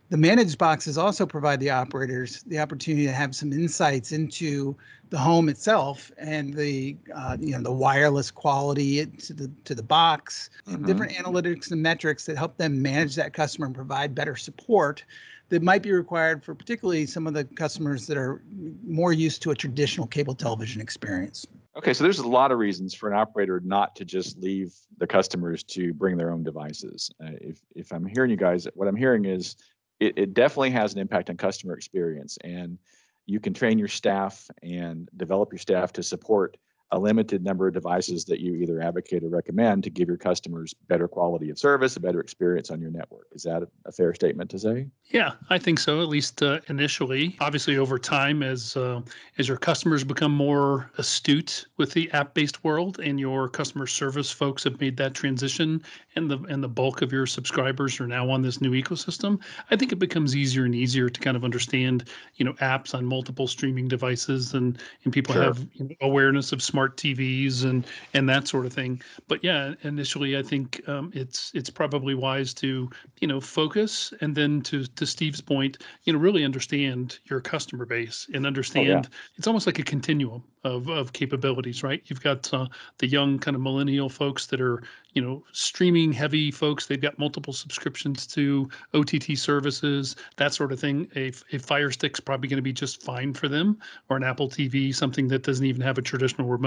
The 0.08 0.16
managed 0.16 0.56
boxes 0.58 0.96
also 0.96 1.26
provide 1.26 1.58
the 1.58 1.70
operators 1.70 2.44
the 2.44 2.60
opportunity 2.60 3.06
to 3.06 3.12
have 3.12 3.34
some 3.34 3.52
insights 3.52 4.12
into 4.12 4.76
the 5.10 5.18
home 5.18 5.48
itself 5.48 6.12
and 6.16 6.54
the 6.54 6.96
uh, 7.14 7.36
you 7.40 7.52
know 7.52 7.62
the 7.62 7.72
wireless 7.72 8.30
quality 8.30 9.04
to 9.04 9.34
the 9.34 9.50
to 9.64 9.74
the 9.74 9.82
box, 9.82 10.50
mm-hmm. 10.68 10.86
different 10.86 11.12
analytics 11.12 11.72
and 11.72 11.82
metrics 11.82 12.24
that 12.26 12.36
help 12.36 12.56
them 12.56 12.80
manage 12.80 13.16
that 13.16 13.32
customer 13.32 13.66
and 13.66 13.74
provide 13.74 14.14
better 14.14 14.36
support 14.36 15.04
that 15.48 15.62
might 15.62 15.82
be 15.82 15.92
required 15.92 16.44
for 16.44 16.54
particularly 16.54 17.06
some 17.06 17.26
of 17.26 17.34
the 17.34 17.44
customers 17.44 18.06
that 18.06 18.16
are 18.16 18.42
more 18.84 19.12
used 19.12 19.42
to 19.42 19.50
a 19.50 19.54
traditional 19.54 20.06
cable 20.06 20.34
television 20.34 20.80
experience. 20.80 21.46
Okay, 21.76 21.92
so 21.92 22.04
there's 22.04 22.20
a 22.20 22.26
lot 22.26 22.52
of 22.52 22.58
reasons 22.58 22.94
for 22.94 23.10
an 23.10 23.18
operator 23.18 23.60
not 23.62 23.94
to 23.96 24.04
just 24.04 24.38
leave 24.38 24.74
the 24.96 25.06
customers 25.06 25.62
to 25.64 25.92
bring 25.92 26.16
their 26.16 26.30
own 26.30 26.42
devices. 26.42 27.10
Uh, 27.22 27.32
if 27.40 27.60
if 27.74 27.92
I'm 27.92 28.06
hearing 28.06 28.30
you 28.30 28.36
guys, 28.36 28.66
what 28.74 28.88
I'm 28.88 28.96
hearing 28.96 29.26
is 29.26 29.56
it, 30.00 30.14
it 30.16 30.34
definitely 30.34 30.70
has 30.70 30.94
an 30.94 31.00
impact 31.00 31.28
on 31.28 31.36
customer 31.36 31.74
experience, 31.74 32.38
and 32.42 32.78
you 33.26 33.40
can 33.40 33.52
train 33.52 33.78
your 33.78 33.88
staff 33.88 34.48
and 34.62 35.10
develop 35.18 35.52
your 35.52 35.58
staff 35.58 35.92
to 35.94 36.02
support 36.02 36.56
a 36.92 36.98
limited 36.98 37.42
number 37.42 37.66
of 37.66 37.74
devices 37.74 38.24
that 38.26 38.40
you 38.40 38.54
either 38.54 38.80
advocate 38.80 39.24
or 39.24 39.28
recommend 39.28 39.82
to 39.84 39.90
give 39.90 40.06
your 40.06 40.16
customers 40.16 40.72
better 40.88 41.08
quality 41.08 41.50
of 41.50 41.58
service, 41.58 41.96
a 41.96 42.00
better 42.00 42.20
experience 42.20 42.70
on 42.70 42.80
your 42.80 42.90
network. 42.90 43.26
Is 43.32 43.42
that 43.42 43.62
a 43.84 43.92
fair 43.92 44.14
statement 44.14 44.50
to 44.50 44.58
say? 44.58 44.86
Yeah, 45.06 45.32
I 45.50 45.58
think 45.58 45.78
so. 45.80 46.00
At 46.00 46.08
least 46.08 46.42
uh, 46.42 46.60
initially. 46.68 47.36
Obviously, 47.40 47.76
over 47.76 47.98
time, 47.98 48.42
as 48.42 48.76
uh, 48.76 49.00
as 49.38 49.48
your 49.48 49.56
customers 49.56 50.04
become 50.04 50.32
more 50.32 50.90
astute 50.98 51.66
with 51.76 51.92
the 51.92 52.10
app-based 52.12 52.62
world, 52.62 53.00
and 53.00 53.18
your 53.18 53.48
customer 53.48 53.86
service 53.86 54.30
folks 54.30 54.64
have 54.64 54.80
made 54.80 54.96
that 54.96 55.14
transition, 55.14 55.82
and 56.14 56.30
the 56.30 56.38
and 56.48 56.62
the 56.62 56.68
bulk 56.68 57.02
of 57.02 57.12
your 57.12 57.26
subscribers 57.26 58.00
are 58.00 58.06
now 58.06 58.30
on 58.30 58.42
this 58.42 58.60
new 58.60 58.70
ecosystem, 58.70 59.40
I 59.70 59.76
think 59.76 59.92
it 59.92 59.98
becomes 59.98 60.36
easier 60.36 60.64
and 60.64 60.74
easier 60.74 61.08
to 61.08 61.20
kind 61.20 61.36
of 61.36 61.44
understand, 61.44 62.08
you 62.36 62.44
know, 62.44 62.52
apps 62.54 62.94
on 62.94 63.04
multiple 63.04 63.48
streaming 63.48 63.88
devices, 63.88 64.54
and 64.54 64.78
and 65.04 65.12
people 65.12 65.34
sure. 65.34 65.42
have 65.42 65.66
you 65.74 65.84
know, 65.84 65.94
awareness 66.00 66.52
of 66.52 66.62
smart 66.76 66.98
TVs 66.98 67.64
and 67.64 67.86
and 68.12 68.28
that 68.28 68.46
sort 68.46 68.66
of 68.66 68.72
thing. 68.72 69.00
But 69.28 69.42
yeah, 69.42 69.72
initially 69.82 70.36
I 70.36 70.42
think 70.42 70.86
um, 70.86 71.10
it's 71.14 71.50
it's 71.54 71.70
probably 71.70 72.14
wise 72.14 72.52
to 72.54 72.90
you 73.22 73.26
know 73.26 73.40
focus 73.40 74.12
and 74.20 74.34
then 74.34 74.60
to 74.62 74.84
to 74.84 75.06
Steve's 75.06 75.40
point, 75.40 75.78
you 76.04 76.12
know, 76.12 76.18
really 76.18 76.44
understand 76.44 77.18
your 77.30 77.40
customer 77.40 77.86
base 77.86 78.28
and 78.34 78.46
understand 78.46 78.88
oh, 78.88 78.90
yeah. 78.90 79.02
it's 79.38 79.46
almost 79.46 79.66
like 79.66 79.78
a 79.78 79.82
continuum 79.82 80.44
of 80.64 80.90
of 80.90 81.14
capabilities, 81.14 81.82
right? 81.82 82.02
You've 82.04 82.22
got 82.22 82.52
uh, 82.52 82.66
the 82.98 83.06
young 83.06 83.38
kind 83.38 83.54
of 83.54 83.62
millennial 83.62 84.10
folks 84.10 84.44
that 84.48 84.60
are 84.60 84.82
you 85.16 85.22
know 85.22 85.42
streaming 85.52 86.12
heavy 86.12 86.50
folks 86.50 86.86
they've 86.86 87.00
got 87.00 87.18
multiple 87.18 87.54
subscriptions 87.54 88.26
to 88.26 88.68
ott 88.92 89.14
services 89.34 90.14
that 90.36 90.52
sort 90.52 90.72
of 90.72 90.78
thing 90.78 91.08
a, 91.16 91.32
a 91.52 91.58
fire 91.58 91.90
stick's 91.90 92.20
probably 92.20 92.48
going 92.48 92.58
to 92.58 92.62
be 92.62 92.72
just 92.72 93.02
fine 93.02 93.32
for 93.32 93.48
them 93.48 93.78
or 94.10 94.18
an 94.18 94.22
apple 94.22 94.48
tv 94.48 94.94
something 94.94 95.26
that 95.26 95.42
doesn't 95.42 95.64
even 95.64 95.80
have 95.80 95.96
a 95.96 96.02
traditional 96.02 96.46
remote 96.46 96.65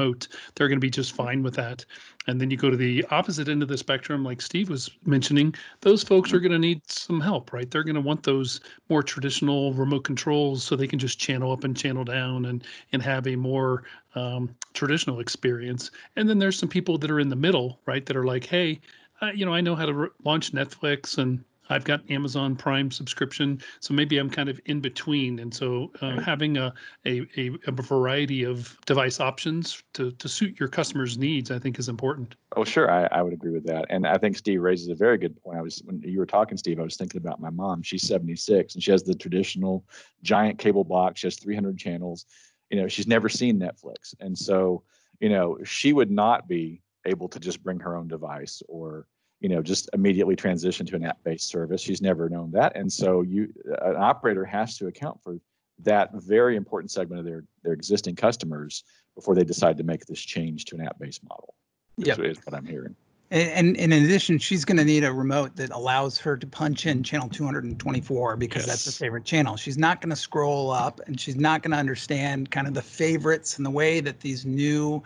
they're 0.55 0.67
going 0.67 0.79
to 0.79 0.79
be 0.79 0.89
just 0.89 1.13
fine 1.13 1.43
with 1.43 1.55
that 1.55 1.85
And 2.27 2.39
then 2.39 2.51
you 2.51 2.57
go 2.57 2.69
to 2.69 2.77
the 2.77 3.05
opposite 3.11 3.49
end 3.49 3.63
of 3.63 3.69
the 3.69 3.77
spectrum, 3.77 4.23
like 4.23 4.41
Steve 4.41 4.69
was 4.69 4.89
mentioning, 5.05 5.55
those 5.81 6.03
folks 6.03 6.33
are 6.33 6.39
going 6.39 6.51
to 6.51 6.59
need 6.59 6.81
some 6.89 7.19
help, 7.19 7.51
right? 7.53 7.69
They're 7.69 7.83
going 7.83 7.95
to 7.95 8.01
want 8.01 8.23
those 8.23 8.61
more 8.89 9.03
traditional 9.03 9.73
remote 9.73 10.03
controls 10.03 10.63
so 10.63 10.75
they 10.75 10.87
can 10.87 10.99
just 10.99 11.19
channel 11.19 11.51
up 11.51 11.63
and 11.63 11.75
channel 11.75 12.03
down 12.03 12.45
and 12.45 12.63
and 12.93 13.01
have 13.01 13.27
a 13.27 13.35
more 13.35 13.83
um, 14.15 14.55
traditional 14.73 15.19
experience. 15.19 15.91
And 16.15 16.29
then 16.29 16.39
there's 16.39 16.57
some 16.59 16.69
people 16.69 16.97
that 16.99 17.11
are 17.11 17.19
in 17.19 17.29
the 17.29 17.35
middle, 17.35 17.79
right? 17.85 18.05
That 18.05 18.17
are 18.17 18.25
like, 18.25 18.45
hey, 18.45 18.79
uh, 19.21 19.31
you 19.35 19.45
know, 19.45 19.53
I 19.53 19.61
know 19.61 19.75
how 19.75 19.85
to 19.87 19.93
re- 19.93 20.09
launch 20.23 20.53
Netflix 20.53 21.17
and 21.17 21.43
I've 21.69 21.83
got 21.83 22.01
Amazon 22.09 22.55
Prime 22.55 22.91
subscription, 22.91 23.61
so 23.79 23.93
maybe 23.93 24.17
I'm 24.17 24.29
kind 24.29 24.49
of 24.49 24.59
in 24.65 24.79
between. 24.79 25.39
And 25.39 25.53
so 25.53 25.91
uh, 26.01 26.19
having 26.19 26.57
a, 26.57 26.73
a, 27.05 27.21
a 27.37 27.51
a 27.67 27.71
variety 27.71 28.43
of 28.43 28.77
device 28.85 29.19
options 29.19 29.83
to 29.93 30.11
to 30.11 30.27
suit 30.27 30.59
your 30.59 30.69
customers' 30.69 31.17
needs, 31.17 31.51
I 31.51 31.59
think, 31.59 31.79
is 31.79 31.89
important. 31.89 32.35
Oh, 32.55 32.63
sure, 32.63 32.89
I, 32.89 33.07
I 33.11 33.21
would 33.21 33.33
agree 33.33 33.51
with 33.51 33.65
that, 33.65 33.85
and 33.89 34.07
I 34.07 34.17
think 34.17 34.37
Steve 34.37 34.61
raises 34.61 34.89
a 34.89 34.95
very 34.95 35.17
good 35.17 35.41
point. 35.41 35.57
I 35.57 35.61
was 35.61 35.81
when 35.85 36.01
you 36.01 36.19
were 36.19 36.25
talking, 36.25 36.57
Steve, 36.57 36.79
I 36.79 36.83
was 36.83 36.97
thinking 36.97 37.21
about 37.21 37.39
my 37.39 37.49
mom. 37.49 37.81
She's 37.81 38.07
76, 38.07 38.73
and 38.73 38.83
she 38.83 38.91
has 38.91 39.03
the 39.03 39.15
traditional 39.15 39.85
giant 40.23 40.57
cable 40.59 40.83
box. 40.83 41.21
She 41.21 41.27
has 41.27 41.37
300 41.37 41.77
channels. 41.77 42.25
You 42.69 42.81
know, 42.81 42.87
she's 42.87 43.07
never 43.07 43.29
seen 43.29 43.59
Netflix, 43.59 44.13
and 44.19 44.37
so 44.37 44.83
you 45.19 45.29
know, 45.29 45.57
she 45.63 45.93
would 45.93 46.11
not 46.11 46.47
be 46.47 46.81
able 47.05 47.27
to 47.29 47.39
just 47.39 47.63
bring 47.63 47.79
her 47.79 47.95
own 47.95 48.07
device 48.07 48.61
or 48.67 49.05
you 49.39 49.49
know 49.49 49.61
just 49.61 49.89
immediately 49.93 50.35
transition 50.35 50.85
to 50.87 50.95
an 50.95 51.03
app-based 51.03 51.47
service. 51.47 51.81
She's 51.81 52.01
never 52.01 52.29
known 52.29 52.51
that. 52.51 52.75
And 52.75 52.91
so 52.91 53.21
you 53.21 53.53
an 53.81 53.95
operator 53.95 54.45
has 54.45 54.77
to 54.77 54.87
account 54.87 55.21
for 55.23 55.37
that 55.79 56.09
very 56.13 56.55
important 56.55 56.91
segment 56.91 57.19
of 57.19 57.25
their 57.25 57.43
their 57.63 57.73
existing 57.73 58.15
customers 58.15 58.83
before 59.15 59.35
they 59.35 59.43
decide 59.43 59.77
to 59.77 59.83
make 59.83 60.05
this 60.05 60.19
change 60.19 60.65
to 60.65 60.75
an 60.75 60.81
app-based 60.81 61.21
model 61.27 61.53
Yeah, 61.97 62.15
is 62.19 62.37
what 62.45 62.53
i'm 62.53 62.65
hearing. 62.65 62.95
And, 63.31 63.77
and 63.77 63.93
in 63.93 64.05
addition, 64.05 64.39
she's 64.39 64.65
going 64.65 64.77
to 64.77 64.83
need 64.83 65.03
a 65.03 65.13
remote 65.13 65.55
that 65.57 65.69
allows 65.69 66.17
her 66.17 66.35
to 66.35 66.47
punch 66.47 66.87
in 66.87 67.03
channel 67.03 67.29
224 67.29 68.37
because 68.37 68.65
that's 68.65 68.85
her 68.85 68.91
favorite 68.91 69.23
channel. 69.23 69.55
She's 69.55 69.77
not 69.77 70.01
going 70.01 70.09
to 70.09 70.15
scroll 70.15 70.71
up, 70.71 70.99
and 71.05 71.19
she's 71.19 71.35
not 71.35 71.61
going 71.61 71.71
to 71.71 71.77
understand 71.77 72.49
kind 72.49 72.67
of 72.67 72.73
the 72.73 72.81
favorites 72.81 73.57
and 73.57 73.65
the 73.65 73.69
way 73.69 73.99
that 73.99 74.19
these 74.19 74.47
new 74.47 75.03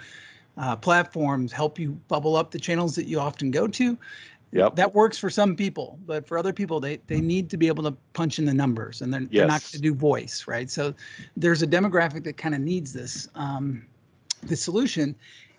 uh, 0.58 0.76
platforms 0.76 1.52
help 1.52 1.80
you 1.80 1.92
bubble 2.08 2.36
up 2.36 2.52
the 2.52 2.60
channels 2.60 2.96
that 2.96 3.08
you 3.08 3.20
often 3.20 3.52
go 3.52 3.68
to. 3.68 3.98
yep 4.52 4.76
that 4.76 4.94
works 4.94 5.18
for 5.18 5.30
some 5.30 5.56
people, 5.56 5.98
but 6.06 6.28
for 6.28 6.38
other 6.38 6.54
people, 6.54 6.80
they 6.80 6.98
they 7.08 7.22
need 7.22 7.50
to 7.50 7.58
be 7.58 7.68
able 7.68 7.84
to 7.84 7.92
punch 8.14 8.40
in 8.40 8.46
the 8.46 8.54
numbers, 8.54 9.02
and 9.02 9.14
they're, 9.14 9.28
they're 9.32 9.48
not 9.48 9.62
going 9.62 9.72
to 9.72 9.80
do 9.82 9.94
voice, 9.94 10.46
right? 10.48 10.70
So 10.70 10.94
there's 11.36 11.62
a 11.62 11.68
demographic 11.68 12.24
that 12.26 12.38
kind 12.38 12.54
of 12.54 12.62
needs 12.62 12.94
this 12.94 13.28
um, 13.36 13.86
this 14.44 14.62
solution, 14.62 15.16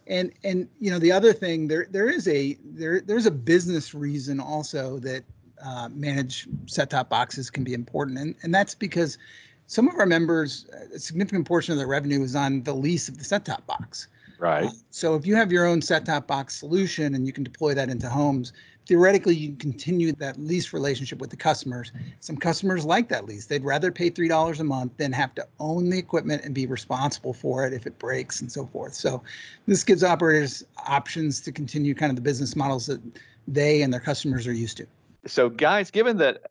and 0.06 0.32
and 0.44 0.68
you 0.80 0.90
know 0.90 0.98
the 0.98 1.12
other 1.12 1.32
thing 1.32 1.68
there 1.68 1.86
there 1.90 2.08
is 2.08 2.28
a 2.28 2.56
there 2.64 3.00
there's 3.00 3.26
a 3.26 3.30
business 3.30 3.94
reason 3.94 4.38
also 4.38 4.98
that 5.00 5.24
uh, 5.64 5.88
managed 5.92 6.48
set 6.66 6.90
top 6.90 7.08
boxes 7.08 7.50
can 7.50 7.64
be 7.64 7.74
important, 7.74 8.18
and 8.18 8.34
and 8.42 8.54
that's 8.54 8.74
because 8.74 9.18
some 9.66 9.88
of 9.88 9.94
our 9.98 10.06
members, 10.06 10.66
a 10.94 10.98
significant 10.98 11.46
portion 11.46 11.72
of 11.72 11.78
their 11.78 11.86
revenue 11.86 12.22
is 12.22 12.36
on 12.36 12.62
the 12.62 12.74
lease 12.74 13.08
of 13.08 13.18
the 13.18 13.24
set 13.24 13.44
top 13.44 13.66
box. 13.66 14.08
Right 14.38 14.66
um, 14.66 14.72
So 14.90 15.14
if 15.14 15.26
you 15.26 15.36
have 15.36 15.52
your 15.52 15.66
own 15.66 15.82
set-top 15.82 16.26
box 16.26 16.58
solution 16.58 17.14
and 17.14 17.26
you 17.26 17.32
can 17.32 17.44
deploy 17.44 17.74
that 17.74 17.88
into 17.88 18.08
homes, 18.08 18.52
theoretically 18.86 19.34
you 19.34 19.48
can 19.48 19.56
continue 19.56 20.12
that 20.12 20.38
lease 20.38 20.72
relationship 20.72 21.18
with 21.18 21.30
the 21.30 21.36
customers. 21.36 21.92
Some 22.20 22.36
customers 22.36 22.84
like 22.84 23.08
that 23.08 23.24
lease. 23.26 23.46
They'd 23.46 23.64
rather 23.64 23.90
pay 23.90 24.10
three 24.10 24.28
dollars 24.28 24.60
a 24.60 24.64
month 24.64 24.96
than 24.96 25.12
have 25.12 25.34
to 25.36 25.46
own 25.58 25.90
the 25.90 25.98
equipment 25.98 26.44
and 26.44 26.54
be 26.54 26.66
responsible 26.66 27.32
for 27.32 27.66
it 27.66 27.72
if 27.72 27.86
it 27.86 27.98
breaks 27.98 28.40
and 28.40 28.50
so 28.50 28.66
forth. 28.66 28.94
So 28.94 29.22
this 29.66 29.84
gives 29.84 30.04
operators 30.04 30.64
options 30.86 31.40
to 31.42 31.52
continue 31.52 31.94
kind 31.94 32.10
of 32.10 32.16
the 32.16 32.22
business 32.22 32.56
models 32.56 32.86
that 32.86 33.00
they 33.46 33.82
and 33.82 33.92
their 33.92 34.00
customers 34.00 34.46
are 34.46 34.52
used 34.52 34.76
to. 34.78 34.86
so 35.26 35.48
guys 35.48 35.90
given 35.90 36.16
that 36.18 36.42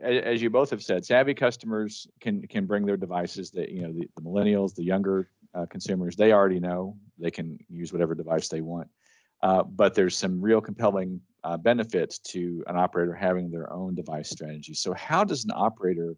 as 0.00 0.40
you 0.40 0.50
both 0.50 0.70
have 0.70 0.82
said 0.82 1.04
savvy 1.04 1.34
customers 1.34 2.06
can 2.20 2.42
can 2.48 2.66
bring 2.66 2.86
their 2.86 2.96
devices 2.96 3.50
that 3.50 3.68
you 3.70 3.82
know 3.82 3.92
the, 3.92 4.08
the 4.16 4.22
millennials 4.22 4.74
the 4.74 4.82
younger 4.82 5.28
uh, 5.54 5.66
consumers 5.66 6.16
they 6.16 6.32
already 6.32 6.60
know 6.60 6.96
they 7.18 7.30
can 7.30 7.58
use 7.68 7.92
whatever 7.92 8.14
device 8.14 8.48
they 8.48 8.60
want 8.60 8.88
uh, 9.42 9.62
but 9.62 9.94
there's 9.94 10.16
some 10.16 10.40
real 10.40 10.60
compelling 10.60 11.20
uh, 11.44 11.56
benefits 11.56 12.18
to 12.18 12.62
an 12.66 12.76
operator 12.76 13.14
having 13.14 13.50
their 13.50 13.72
own 13.72 13.94
device 13.94 14.30
strategy 14.30 14.74
so 14.74 14.92
how 14.94 15.24
does 15.24 15.44
an 15.44 15.52
operator 15.54 16.14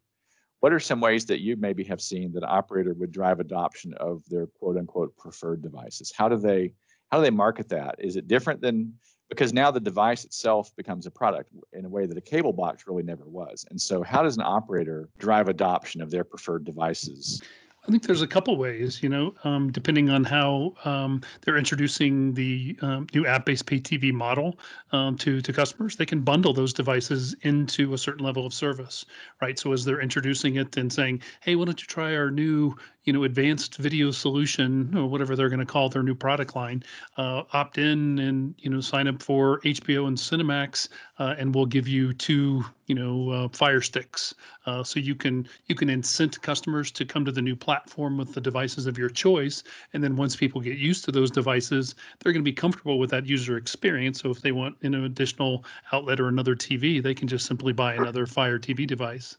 what 0.61 0.73
are 0.73 0.81
some 0.81 1.01
ways 1.01 1.27
that 1.27 1.41
you 1.41 1.57
maybe 1.57 1.83
have 1.83 2.01
seen 2.01 2.33
that 2.33 2.45
an 2.45 2.49
operator 2.49 2.95
would 2.95 3.11
drive 3.11 3.41
adoption 3.41 3.95
of 3.95 4.23
their 4.29 4.47
quote 4.47 4.77
unquote 4.77 5.17
preferred 5.17 5.63
devices 5.63 6.13
how 6.17 6.29
do 6.29 6.37
they 6.37 6.73
how 7.11 7.19
do 7.19 7.25
they 7.25 7.31
market 7.31 7.69
that 7.69 7.95
is 7.99 8.17
it 8.17 8.29
different 8.29 8.61
than 8.61 8.93
because 9.33 9.55
now 9.55 9.71
the 9.71 9.81
device 9.81 10.27
itself 10.27 10.77
becomes 10.77 11.07
a 11.07 11.11
product 11.11 11.51
in 11.73 11.87
a 11.87 11.89
way 11.89 12.05
that 12.05 12.19
a 12.19 12.21
cable 12.21 12.53
box 12.53 12.85
really 12.87 13.03
never 13.03 13.25
was. 13.25 13.65
And 13.71 13.81
so, 13.81 14.03
how 14.03 14.23
does 14.23 14.37
an 14.37 14.43
operator 14.43 15.09
drive 15.19 15.49
adoption 15.49 16.03
of 16.03 16.11
their 16.11 16.23
preferred 16.23 16.65
devices? 16.65 17.41
I 17.87 17.91
think 17.91 18.05
there's 18.05 18.23
a 18.23 18.29
couple 18.29 18.57
ways, 18.57 19.03
you 19.03 19.09
know, 19.09 19.35
um, 19.43 19.73
depending 19.73 20.09
on 20.09 20.23
how 20.23 20.73
um, 20.85 21.21
they're 21.41 21.57
introducing 21.57 22.33
the 22.33 22.79
um, 22.81 23.09
new 23.13 23.27
app-based 23.27 23.67
pay 23.67 23.81
TV 23.81 24.13
model 24.13 24.57
um, 24.93 25.17
to 25.19 25.41
to 25.41 25.53
customers. 25.53 25.97
They 25.97 26.07
can 26.07 26.21
bundle 26.21 26.53
those 26.53 26.73
devices 26.73 27.35
into 27.43 27.93
a 27.93 27.99
certain 27.99 28.25
level 28.25 28.47
of 28.47 28.55
service, 28.55 29.05
right? 29.41 29.59
So 29.59 29.73
as 29.73 29.85
they're 29.85 30.01
introducing 30.01 30.57
it 30.57 30.77
and 30.77 30.93
saying, 30.93 31.23
"Hey, 31.41 31.57
why 31.57 31.65
don't 31.65 31.81
you 31.81 31.89
try 31.89 32.15
our 32.15 32.31
new, 32.31 32.77
you 33.05 33.13
know, 33.13 33.25
advanced 33.25 33.77
video 33.77 34.11
solution 34.11 34.97
or 34.97 35.07
whatever 35.07 35.35
they're 35.35 35.49
going 35.49 35.59
to 35.59 35.67
call 35.67 35.89
their 35.89 36.03
new 36.03 36.15
product 36.15 36.55
line? 36.55 36.83
Uh, 37.17 37.43
opt 37.53 37.79
in 37.79 38.19
and 38.19 38.55
you 38.59 38.71
know 38.71 38.81
sign 38.81 39.09
up 39.09 39.23
for 39.23 39.61
HBO 39.61 40.07
and 40.07 40.17
Cinemax, 40.17 40.89
uh, 41.19 41.35
and 41.39 41.55
we'll 41.55 41.67
give 41.67 41.89
you 41.89 42.13
two, 42.13 42.65
you 42.87 42.95
know, 42.95 43.31
uh, 43.31 43.49
Fire 43.49 43.81
Sticks, 43.81 44.35
uh, 44.67 44.85
so 44.85 45.01
you 45.01 45.15
can 45.15 45.49
you 45.67 45.75
can 45.75 45.89
incent 45.89 46.41
customers 46.43 46.91
to 46.93 47.05
come 47.05 47.25
to 47.25 47.33
the 47.33 47.43
new 47.43 47.57
platform 47.57 48.17
with 48.17 48.35
the 48.35 48.41
devices 48.41 48.87
of 48.87 48.97
your 48.97 49.09
choice. 49.09 49.63
And 49.93 50.03
then 50.03 50.17
once 50.17 50.37
people 50.37 50.61
get 50.61 50.79
used 50.79 51.05
to 51.05 51.13
those 51.13 51.31
devices, 51.31 51.95
they're 52.21 52.33
going 52.33 52.45
to 52.45 52.51
be 52.51 52.53
comfortable 52.53 52.99
with 52.99 53.11
that 53.11 53.27
user 53.27 53.57
experience. 53.57 54.21
So 54.21 54.31
if 54.31 54.41
they 54.41 54.53
want 54.53 54.77
an 54.83 54.95
additional 54.95 55.65
outlet 55.93 56.21
or 56.21 56.29
another 56.29 56.55
TV, 56.55 57.03
they 57.03 57.15
can 57.15 57.29
just 57.29 57.47
simply 57.47 57.73
buy 57.73 57.95
another 57.95 58.27
Fire 58.27 58.59
TV 58.59 58.87
device. 58.87 59.37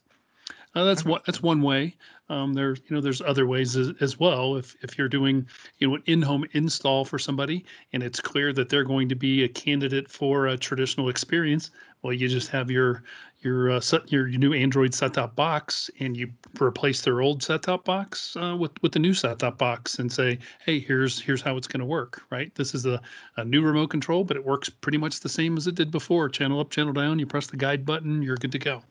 Uh, 0.74 0.84
that's 0.84 1.04
one. 1.04 1.20
That's 1.24 1.42
one 1.42 1.62
way. 1.62 1.96
Um, 2.28 2.54
there's 2.54 2.80
you 2.88 2.96
know 2.96 3.02
there's 3.02 3.20
other 3.20 3.46
ways 3.46 3.76
as, 3.76 3.92
as 4.00 4.18
well. 4.18 4.56
If 4.56 4.76
if 4.82 4.98
you're 4.98 5.08
doing 5.08 5.46
you 5.78 5.88
know 5.88 5.94
an 5.96 6.02
in-home 6.06 6.44
install 6.52 7.04
for 7.04 7.18
somebody 7.18 7.64
and 7.92 8.02
it's 8.02 8.20
clear 8.20 8.52
that 8.54 8.68
they're 8.68 8.84
going 8.84 9.08
to 9.10 9.14
be 9.14 9.44
a 9.44 9.48
candidate 9.48 10.10
for 10.10 10.48
a 10.48 10.56
traditional 10.56 11.10
experience, 11.10 11.70
well 12.02 12.12
you 12.12 12.28
just 12.28 12.48
have 12.48 12.70
your 12.70 13.04
your 13.42 13.70
uh, 13.72 13.80
set 13.80 14.10
your, 14.10 14.26
your 14.26 14.40
new 14.40 14.54
Android 14.54 14.94
set-top 14.94 15.36
box 15.36 15.90
and 16.00 16.16
you 16.16 16.30
replace 16.60 17.02
their 17.02 17.20
old 17.20 17.42
set-top 17.42 17.84
box 17.84 18.36
uh, 18.36 18.56
with 18.58 18.72
with 18.82 18.92
the 18.92 18.98
new 18.98 19.12
set-top 19.12 19.58
box 19.58 19.98
and 19.98 20.10
say, 20.10 20.38
hey, 20.64 20.80
here's 20.80 21.20
here's 21.20 21.42
how 21.42 21.56
it's 21.56 21.68
going 21.68 21.80
to 21.80 21.86
work. 21.86 22.22
Right. 22.30 22.52
This 22.54 22.74
is 22.74 22.86
a, 22.86 23.00
a 23.36 23.44
new 23.44 23.62
remote 23.62 23.90
control, 23.90 24.24
but 24.24 24.36
it 24.36 24.44
works 24.44 24.70
pretty 24.70 24.98
much 24.98 25.20
the 25.20 25.28
same 25.28 25.56
as 25.56 25.66
it 25.66 25.74
did 25.74 25.90
before. 25.90 26.28
Channel 26.30 26.58
up, 26.58 26.70
channel 26.70 26.94
down. 26.94 27.18
You 27.18 27.26
press 27.26 27.46
the 27.46 27.58
guide 27.58 27.84
button, 27.84 28.22
you're 28.22 28.36
good 28.36 28.52
to 28.52 28.58
go. 28.58 28.82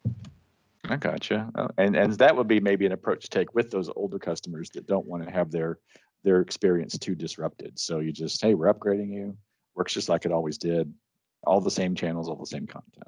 I 0.90 0.98
gotcha. 0.98 1.50
Uh, 1.56 1.70
and 1.78 1.96
and 1.96 2.14
that 2.14 2.36
would 2.36 2.48
be 2.48 2.60
maybe 2.60 2.86
an 2.86 2.92
approach 2.92 3.24
to 3.24 3.30
take 3.30 3.54
with 3.56 3.72
those 3.72 3.90
older 3.96 4.20
customers 4.20 4.70
that 4.72 4.86
don't 4.86 5.06
want 5.06 5.24
to 5.24 5.32
have 5.32 5.50
their 5.52 5.80
their 6.24 6.42
experience 6.42 6.98
too 6.98 7.16
disrupted. 7.16 7.78
So 7.78 8.00
you 8.00 8.12
just, 8.12 8.42
hey, 8.42 8.54
we're 8.54 8.74
upgrading 8.74 9.12
you. 9.12 9.38
Works 9.76 9.94
just 9.94 10.10
like 10.10 10.26
it 10.26 10.32
always 10.32 10.58
did. 10.58 10.94
All 11.46 11.60
the 11.60 11.72
same 11.72 11.96
channels, 11.96 12.30
all 12.30 12.38
the 12.38 12.46
same 12.46 12.66
content. 12.66 13.08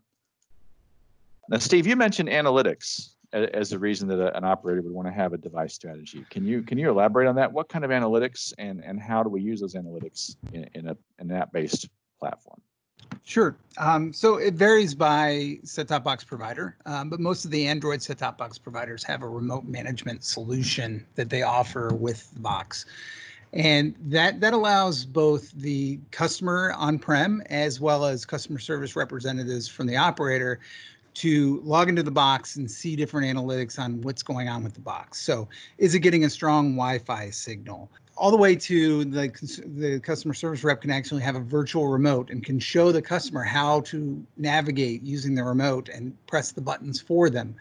Now, 1.50 1.60
Steve, 1.60 1.88
you 1.88 1.96
mentioned 1.96 2.27
analytics 2.27 3.12
as 3.32 3.72
a 3.72 3.79
reason 3.79 4.08
that 4.10 4.20
a- 4.20 4.36
an 4.36 4.44
operator 4.44 4.82
would 4.82 4.91
want 4.91 5.08
to 5.08 5.13
have 5.13 5.34
a 5.34 5.38
device 5.38 5.74
strategy. 5.74 6.25
Can 6.29 6.46
you 6.46 6.62
can 6.63 6.77
you 6.77 6.89
elaborate 6.89 7.27
on 7.27 7.36
that? 7.36 7.51
What 7.51 7.70
kind 7.70 7.86
of 7.86 7.91
analytics 7.91 8.53
and 8.58 8.84
and 8.84 9.00
how 9.00 9.24
do 9.24 9.29
we 9.29 9.41
use 9.41 9.60
those 9.60 9.75
analytics 9.75 10.36
in, 10.53 10.63
in 10.74 10.88
a 10.88 10.98
an 11.20 11.32
app 11.32 11.51
based 11.51 11.89
platform? 12.20 12.62
Sure. 13.27 13.58
Um, 13.79 14.13
so 14.13 14.38
it 14.38 14.53
varies 14.53 14.94
by 14.94 15.58
set-top 15.63 16.03
box 16.03 16.24
provider, 16.24 16.77
um, 16.86 17.10
but 17.10 17.20
most 17.20 17.44
of 17.44 17.50
the 17.50 17.65
Android 17.67 18.01
set-top 18.03 18.38
box 18.38 18.60
providers 18.60 19.03
have 19.03 19.24
a 19.24 19.27
remote 19.27 19.65
management 19.65 20.24
solution 20.24 21.03
that 21.15 21.32
they 21.32 21.41
offer 21.41 21.91
with 21.96 22.32
the 22.34 22.39
box, 22.39 22.86
and 23.51 23.96
that 24.00 24.39
that 24.41 24.53
allows 24.53 25.05
both 25.05 25.51
the 25.53 26.00
customer 26.12 26.74
on-prem 26.77 27.41
as 27.50 27.79
well 27.79 28.05
as 28.05 28.25
customer 28.25 28.60
service 28.60 28.96
representatives 28.96 29.67
from 29.67 29.88
the 29.88 29.98
operator 29.98 30.60
to 31.15 31.62
log 31.63 31.89
into 31.89 32.03
the 32.03 32.12
box 32.12 32.58
and 32.58 32.70
see 32.70 32.96
different 32.96 33.25
analytics 33.25 33.79
on 33.79 34.01
what's 34.01 34.22
going 34.22 34.50
on 34.50 34.63
with 34.63 34.75
the 34.75 34.82
box. 34.82 35.20
So, 35.22 35.50
is 35.79 35.96
it 35.96 36.00
getting 36.01 36.25
a 36.25 36.29
strong 36.29 36.75
Wi-Fi 36.75 37.32
signal? 37.32 37.89
All 38.18 38.32
the 38.32 38.38
way 38.38 38.56
to 38.56 39.06
the 39.06 39.28
the 39.78 40.00
customer 40.00 40.34
service 40.34 40.64
rep 40.64 40.82
can 40.82 40.92
actually 40.92 41.22
have 41.22 41.36
a 41.36 41.40
virtual 41.40 41.88
remote 41.88 42.30
and 42.30 42.44
can 42.44 42.60
show 42.60 42.92
the 42.92 43.02
customer 43.02 43.44
how 43.44 43.82
to 43.82 44.26
navigate 44.38 45.02
using 45.04 45.36
the 45.36 45.44
remote 45.44 45.90
and 45.90 46.16
press 46.28 46.52
the 46.52 46.62
buttons 46.62 47.02
for 47.02 47.30
them. 47.30 47.56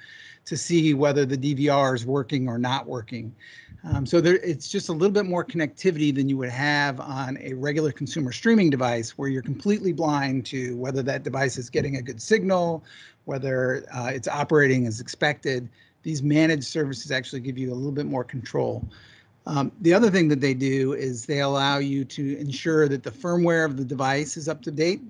to 0.44 0.56
see 0.56 0.92
whether 0.94 1.24
the 1.24 1.38
DVR 1.38 1.94
is 1.94 2.04
working 2.04 2.48
or 2.48 2.58
not 2.58 2.86
working. 2.86 3.34
Um, 3.82 4.06
so 4.06 4.20
there, 4.20 4.36
it's 4.36 4.68
just 4.68 4.88
a 4.88 4.92
little 4.92 5.12
bit 5.12 5.26
more 5.26 5.44
connectivity 5.44 6.14
than 6.14 6.28
you 6.28 6.36
would 6.38 6.50
have 6.50 7.00
on 7.00 7.38
a 7.40 7.52
regular 7.54 7.92
consumer 7.92 8.32
streaming 8.32 8.70
device, 8.70 9.18
where 9.18 9.28
you're 9.28 9.42
completely 9.42 9.92
blind 9.92 10.46
to 10.46 10.76
whether 10.76 11.02
that 11.02 11.22
device 11.22 11.58
is 11.58 11.68
getting 11.68 11.96
a 11.96 12.02
good 12.02 12.20
signal, 12.20 12.82
whether 13.26 13.84
uh, 13.94 14.06
it's 14.06 14.28
operating 14.28 14.86
as 14.86 15.00
expected. 15.00 15.68
These 16.02 16.22
managed 16.22 16.64
services 16.64 17.10
actually 17.10 17.40
give 17.40 17.58
you 17.58 17.72
a 17.72 17.74
little 17.74 17.92
bit 17.92 18.06
more 18.06 18.24
control. 18.24 18.86
Um, 19.46 19.72
the 19.80 19.92
other 19.92 20.10
thing 20.10 20.28
that 20.28 20.40
they 20.40 20.54
do 20.54 20.94
is 20.94 21.26
they 21.26 21.40
allow 21.40 21.78
you 21.78 22.04
to 22.06 22.38
ensure 22.38 22.88
that 22.88 23.02
the 23.02 23.10
firmware 23.10 23.64
of 23.64 23.76
the 23.76 23.84
device 23.84 24.36
is 24.36 24.48
up 24.48 24.62
to 24.62 24.70
date 24.70 25.02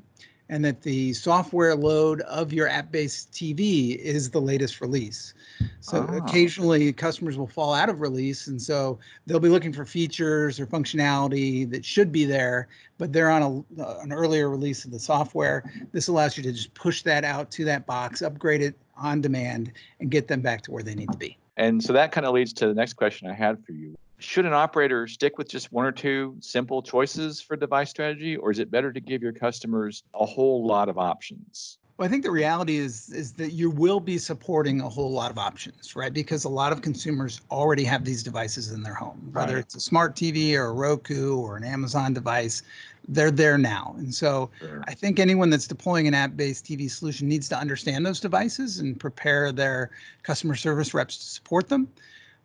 and 0.49 0.65
that 0.65 0.83
the 0.83 1.13
software 1.15 1.75
load 1.75 2.21
of 2.23 2.53
your 2.53 2.69
app-based 2.69 3.33
TV 3.33 3.97
is 3.97 4.31
the 4.31 4.41
latest 4.41 4.81
release. 4.81 5.33
So 5.81 6.07
oh. 6.09 6.17
occasionally 6.19 6.93
customers 6.93 7.39
will 7.39 7.47
fall 7.47 7.73
out 7.73 7.89
of 7.89 8.01
release 8.01 8.47
and 8.49 8.61
so 8.61 8.99
they'll 9.27 9.41
be 9.41 9.49
looking 9.49 9.73
for 9.73 9.87
features 9.87 10.61
or 10.61 10.67
functionality 10.67 11.71
that 11.71 11.85
should 11.85 12.13
be 12.13 12.25
there, 12.25 12.69
but 12.99 13.13
they're 13.13 13.31
on 13.31 13.65
a, 13.79 13.83
uh, 13.83 14.01
an 14.01 14.13
earlier 14.13 14.51
release 14.51 14.85
of 14.85 14.91
the 14.91 14.99
software. 14.99 15.65
This 15.93 16.09
allows 16.09 16.37
you 16.37 16.43
to 16.43 16.53
just 16.53 16.75
push 16.75 17.03
that 17.03 17.25
out 17.25 17.51
to 17.53 17.65
that 17.65 17.87
box, 17.87 18.21
upgrade 18.21 18.61
it 18.61 18.75
on 18.97 19.21
demand 19.21 19.73
and 20.01 20.11
get 20.11 20.29
them 20.29 20.41
back 20.41 20.61
to 20.63 20.73
where 20.73 20.83
they 20.83 20.95
need 20.95 21.11
to 21.11 21.19
be. 21.19 21.39
And 21.57 21.83
so 21.83 21.93
that 21.93 22.13
kind 22.13 22.27
of 22.27 22.35
leads 22.35 22.53
to 22.55 22.67
the 22.67 22.75
next 22.75 22.95
question 22.95 23.31
I 23.31 23.33
had 23.33 23.65
for 23.65 23.73
you 23.73 23.97
should 24.25 24.47
an 24.47 24.53
operator 24.53 25.07
stick 25.07 25.39
with 25.39 25.49
just 25.49 25.73
one 25.73 25.85
or 25.85 25.93
two 25.93 26.37
simple 26.41 26.83
choices 26.83 27.41
for 27.41 27.57
device 27.57 27.91
strategy, 27.91 28.37
or 28.37 28.51
is 28.51 28.59
it 28.59 28.71
better 28.71 28.93
to 28.93 29.01
give 29.01 29.23
your 29.23 29.33
customers 29.33 30.03
a 30.15 30.27
whole 30.27 30.67
lot 30.67 30.89
of 30.89 30.99
options? 30.99 31.79
Well, 31.97 32.07
I 32.07 32.11
think 32.11 32.25
the 32.25 32.31
reality 32.31 32.77
is 32.77 33.11
is 33.11 33.35
that 33.35 33.53
you 33.53 33.71
will 33.71 34.01
be 34.01 34.19
supporting 34.19 34.81
a 34.81 34.89
whole 34.89 35.13
lot 35.13 35.31
of 35.31 35.39
options, 35.39 35.95
right? 35.95 36.13
Because 36.13 36.45
a 36.45 36.49
lot 36.49 36.73
of 36.73 36.83
consumers 36.83 37.41
already 37.53 37.85
have 37.85 38.05
these 38.05 38.25
devices 38.25 38.73
in 38.73 38.83
their 38.83 38.95
home, 38.95 39.31
whether 39.33 39.55
right. 39.55 39.61
it's 39.61 39.77
a 39.77 39.81
smart 39.81 40.17
TV 40.17 40.55
or 40.55 40.67
a 40.67 40.73
Roku 40.73 41.37
or 41.37 41.57
an 41.57 41.63
Amazon 41.63 42.13
device, 42.13 42.63
they're 43.07 43.31
there 43.31 43.59
now. 43.59 43.95
And 43.99 44.13
so 44.13 44.51
sure. 44.59 44.83
I 44.89 44.95
think 44.95 45.21
anyone 45.21 45.51
that's 45.51 45.69
deploying 45.69 46.09
an 46.09 46.15
app-based 46.15 46.65
TV 46.65 46.91
solution 46.91 47.29
needs 47.29 47.49
to 47.51 47.57
understand 47.57 48.05
those 48.05 48.19
devices 48.19 48.81
and 48.81 48.99
prepare 48.99 49.53
their 49.53 49.91
customer 50.25 50.57
service 50.57 50.95
reps 50.95 51.17
to 51.19 51.25
support 51.25 51.69
them 51.69 51.87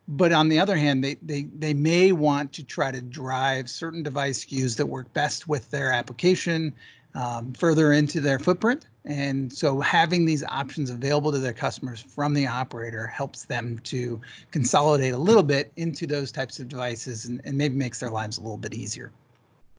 but 0.09 0.33
on 0.33 0.49
the 0.49 0.59
other 0.59 0.75
hand, 0.75 1.03
they, 1.03 1.15
they, 1.21 1.43
they 1.55 1.73
may 1.73 2.11
want 2.11 2.51
to 2.53 2.63
try 2.63 2.89
to 2.89 2.99
drive 2.99 3.69
certain 3.69 4.01
device 4.01 4.43
SKUs 4.43 4.75
that 4.77 4.87
work 4.87 5.13
best 5.13 5.47
with 5.47 5.69
their 5.69 5.91
application 5.91 6.73
um, 7.13 7.53
further 7.53 7.93
into 7.93 8.19
their 8.19 8.39
footprint. 8.39 8.87
And 9.05 9.53
so 9.53 9.79
having 9.79 10.25
these 10.25 10.43
options 10.43 10.89
available 10.89 11.31
to 11.31 11.37
their 11.37 11.53
customers 11.53 12.01
from 12.01 12.33
the 12.33 12.47
operator 12.47 13.05
helps 13.05 13.45
them 13.45 13.79
to 13.85 14.19
consolidate 14.49 15.13
a 15.13 15.17
little 15.17 15.43
bit 15.43 15.71
into 15.75 16.07
those 16.07 16.31
types 16.31 16.59
of 16.59 16.67
devices 16.67 17.25
and, 17.25 17.39
and 17.45 17.55
maybe 17.55 17.75
makes 17.75 17.99
their 17.99 18.09
lives 18.09 18.39
a 18.39 18.41
little 18.41 18.57
bit 18.57 18.73
easier. 18.73 19.11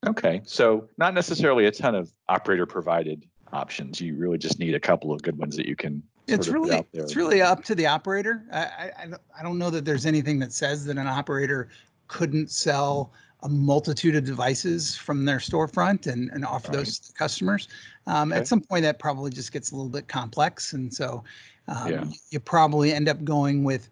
Okay, 0.07 0.41
so 0.45 0.87
not 0.97 1.13
necessarily 1.13 1.65
a 1.65 1.71
ton 1.71 1.93
of 1.93 2.11
operator 2.29 2.65
provided 2.65 3.25
options. 3.53 3.99
You 3.99 4.15
really 4.15 4.37
just 4.37 4.59
need 4.59 4.75
a 4.75 4.79
couple 4.79 5.11
of 5.11 5.21
good 5.21 5.37
ones 5.37 5.55
that 5.57 5.67
you 5.67 5.75
can 5.75 6.03
it's 6.27 6.47
really 6.47 6.85
it's 6.93 7.15
really 7.15 7.41
up 7.41 7.63
to 7.65 7.75
the 7.75 7.85
operator. 7.85 8.43
I, 8.51 8.59
I 8.59 9.07
I 9.39 9.43
don't 9.43 9.57
know 9.57 9.69
that 9.69 9.85
there's 9.85 10.05
anything 10.05 10.39
that 10.39 10.53
says 10.53 10.85
that 10.85 10.97
an 10.97 11.07
operator 11.07 11.69
couldn't 12.07 12.51
sell 12.51 13.11
a 13.43 13.49
multitude 13.49 14.15
of 14.15 14.23
devices 14.23 14.95
from 14.95 15.25
their 15.25 15.37
storefront 15.37 16.05
and, 16.05 16.29
and 16.31 16.45
offer 16.45 16.67
right. 16.69 16.77
those 16.77 16.99
to 16.99 17.13
customers. 17.13 17.67
Um, 18.05 18.31
okay. 18.31 18.41
At 18.41 18.47
some 18.47 18.61
point, 18.61 18.83
that 18.83 18.99
probably 18.99 19.31
just 19.31 19.51
gets 19.51 19.71
a 19.71 19.75
little 19.75 19.89
bit 19.89 20.07
complex, 20.07 20.73
and 20.73 20.93
so 20.93 21.23
um, 21.67 21.91
yeah. 21.91 22.03
you 22.29 22.39
probably 22.39 22.93
end 22.93 23.09
up 23.09 23.23
going 23.23 23.63
with 23.63 23.89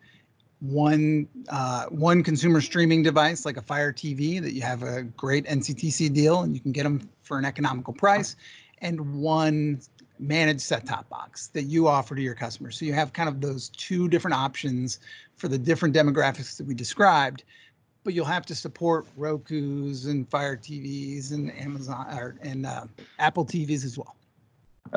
one 0.60 1.28
uh, 1.50 1.86
one 1.86 2.22
consumer 2.22 2.62
streaming 2.62 3.02
device 3.02 3.46
like 3.46 3.58
a 3.58 3.62
Fire 3.62 3.94
TV 3.94 4.42
that 4.42 4.54
you 4.54 4.62
have 4.62 4.84
a 4.84 5.04
great 5.04 5.46
NCTC 5.46 6.14
deal 6.14 6.42
and 6.42 6.54
you 6.54 6.60
can 6.60 6.74
get 6.74 6.84
them 6.84 7.10
for 7.24 7.38
an 7.38 7.46
economical 7.46 7.94
price, 7.94 8.36
and 8.82 9.22
one 9.22 9.82
managed 10.20 10.62
set 10.62 10.86
top 10.86 11.08
box 11.10 11.48
that 11.48 11.64
you 11.64 11.88
offer 11.88 12.16
to 12.16 12.22
your 12.22 12.36
customers. 12.36 12.78
So 12.78 12.86
you 12.86 12.94
have 12.94 13.14
kind 13.14 13.30
of 13.30 13.42
those 13.42 13.70
two 13.70 14.10
different 14.10 14.36
options 14.36 15.00
for 15.38 15.48
the 15.48 15.58
different 15.58 15.96
demographics 15.96 16.58
that 16.58 16.68
we 16.68 16.74
described, 16.74 17.44
but 18.04 18.14
you'll 18.14 18.26
have 18.26 18.46
to 18.48 18.56
support 18.56 19.08
Roku's 19.18 20.06
and 20.06 20.30
Fire 20.30 20.58
TVs 20.58 21.32
and 21.32 21.58
Amazon 21.58 22.08
or, 22.18 22.36
and 22.42 22.66
uh, 22.66 22.86
Apple 23.18 23.46
TVs 23.46 23.86
as 23.86 23.98
well. 23.98 24.16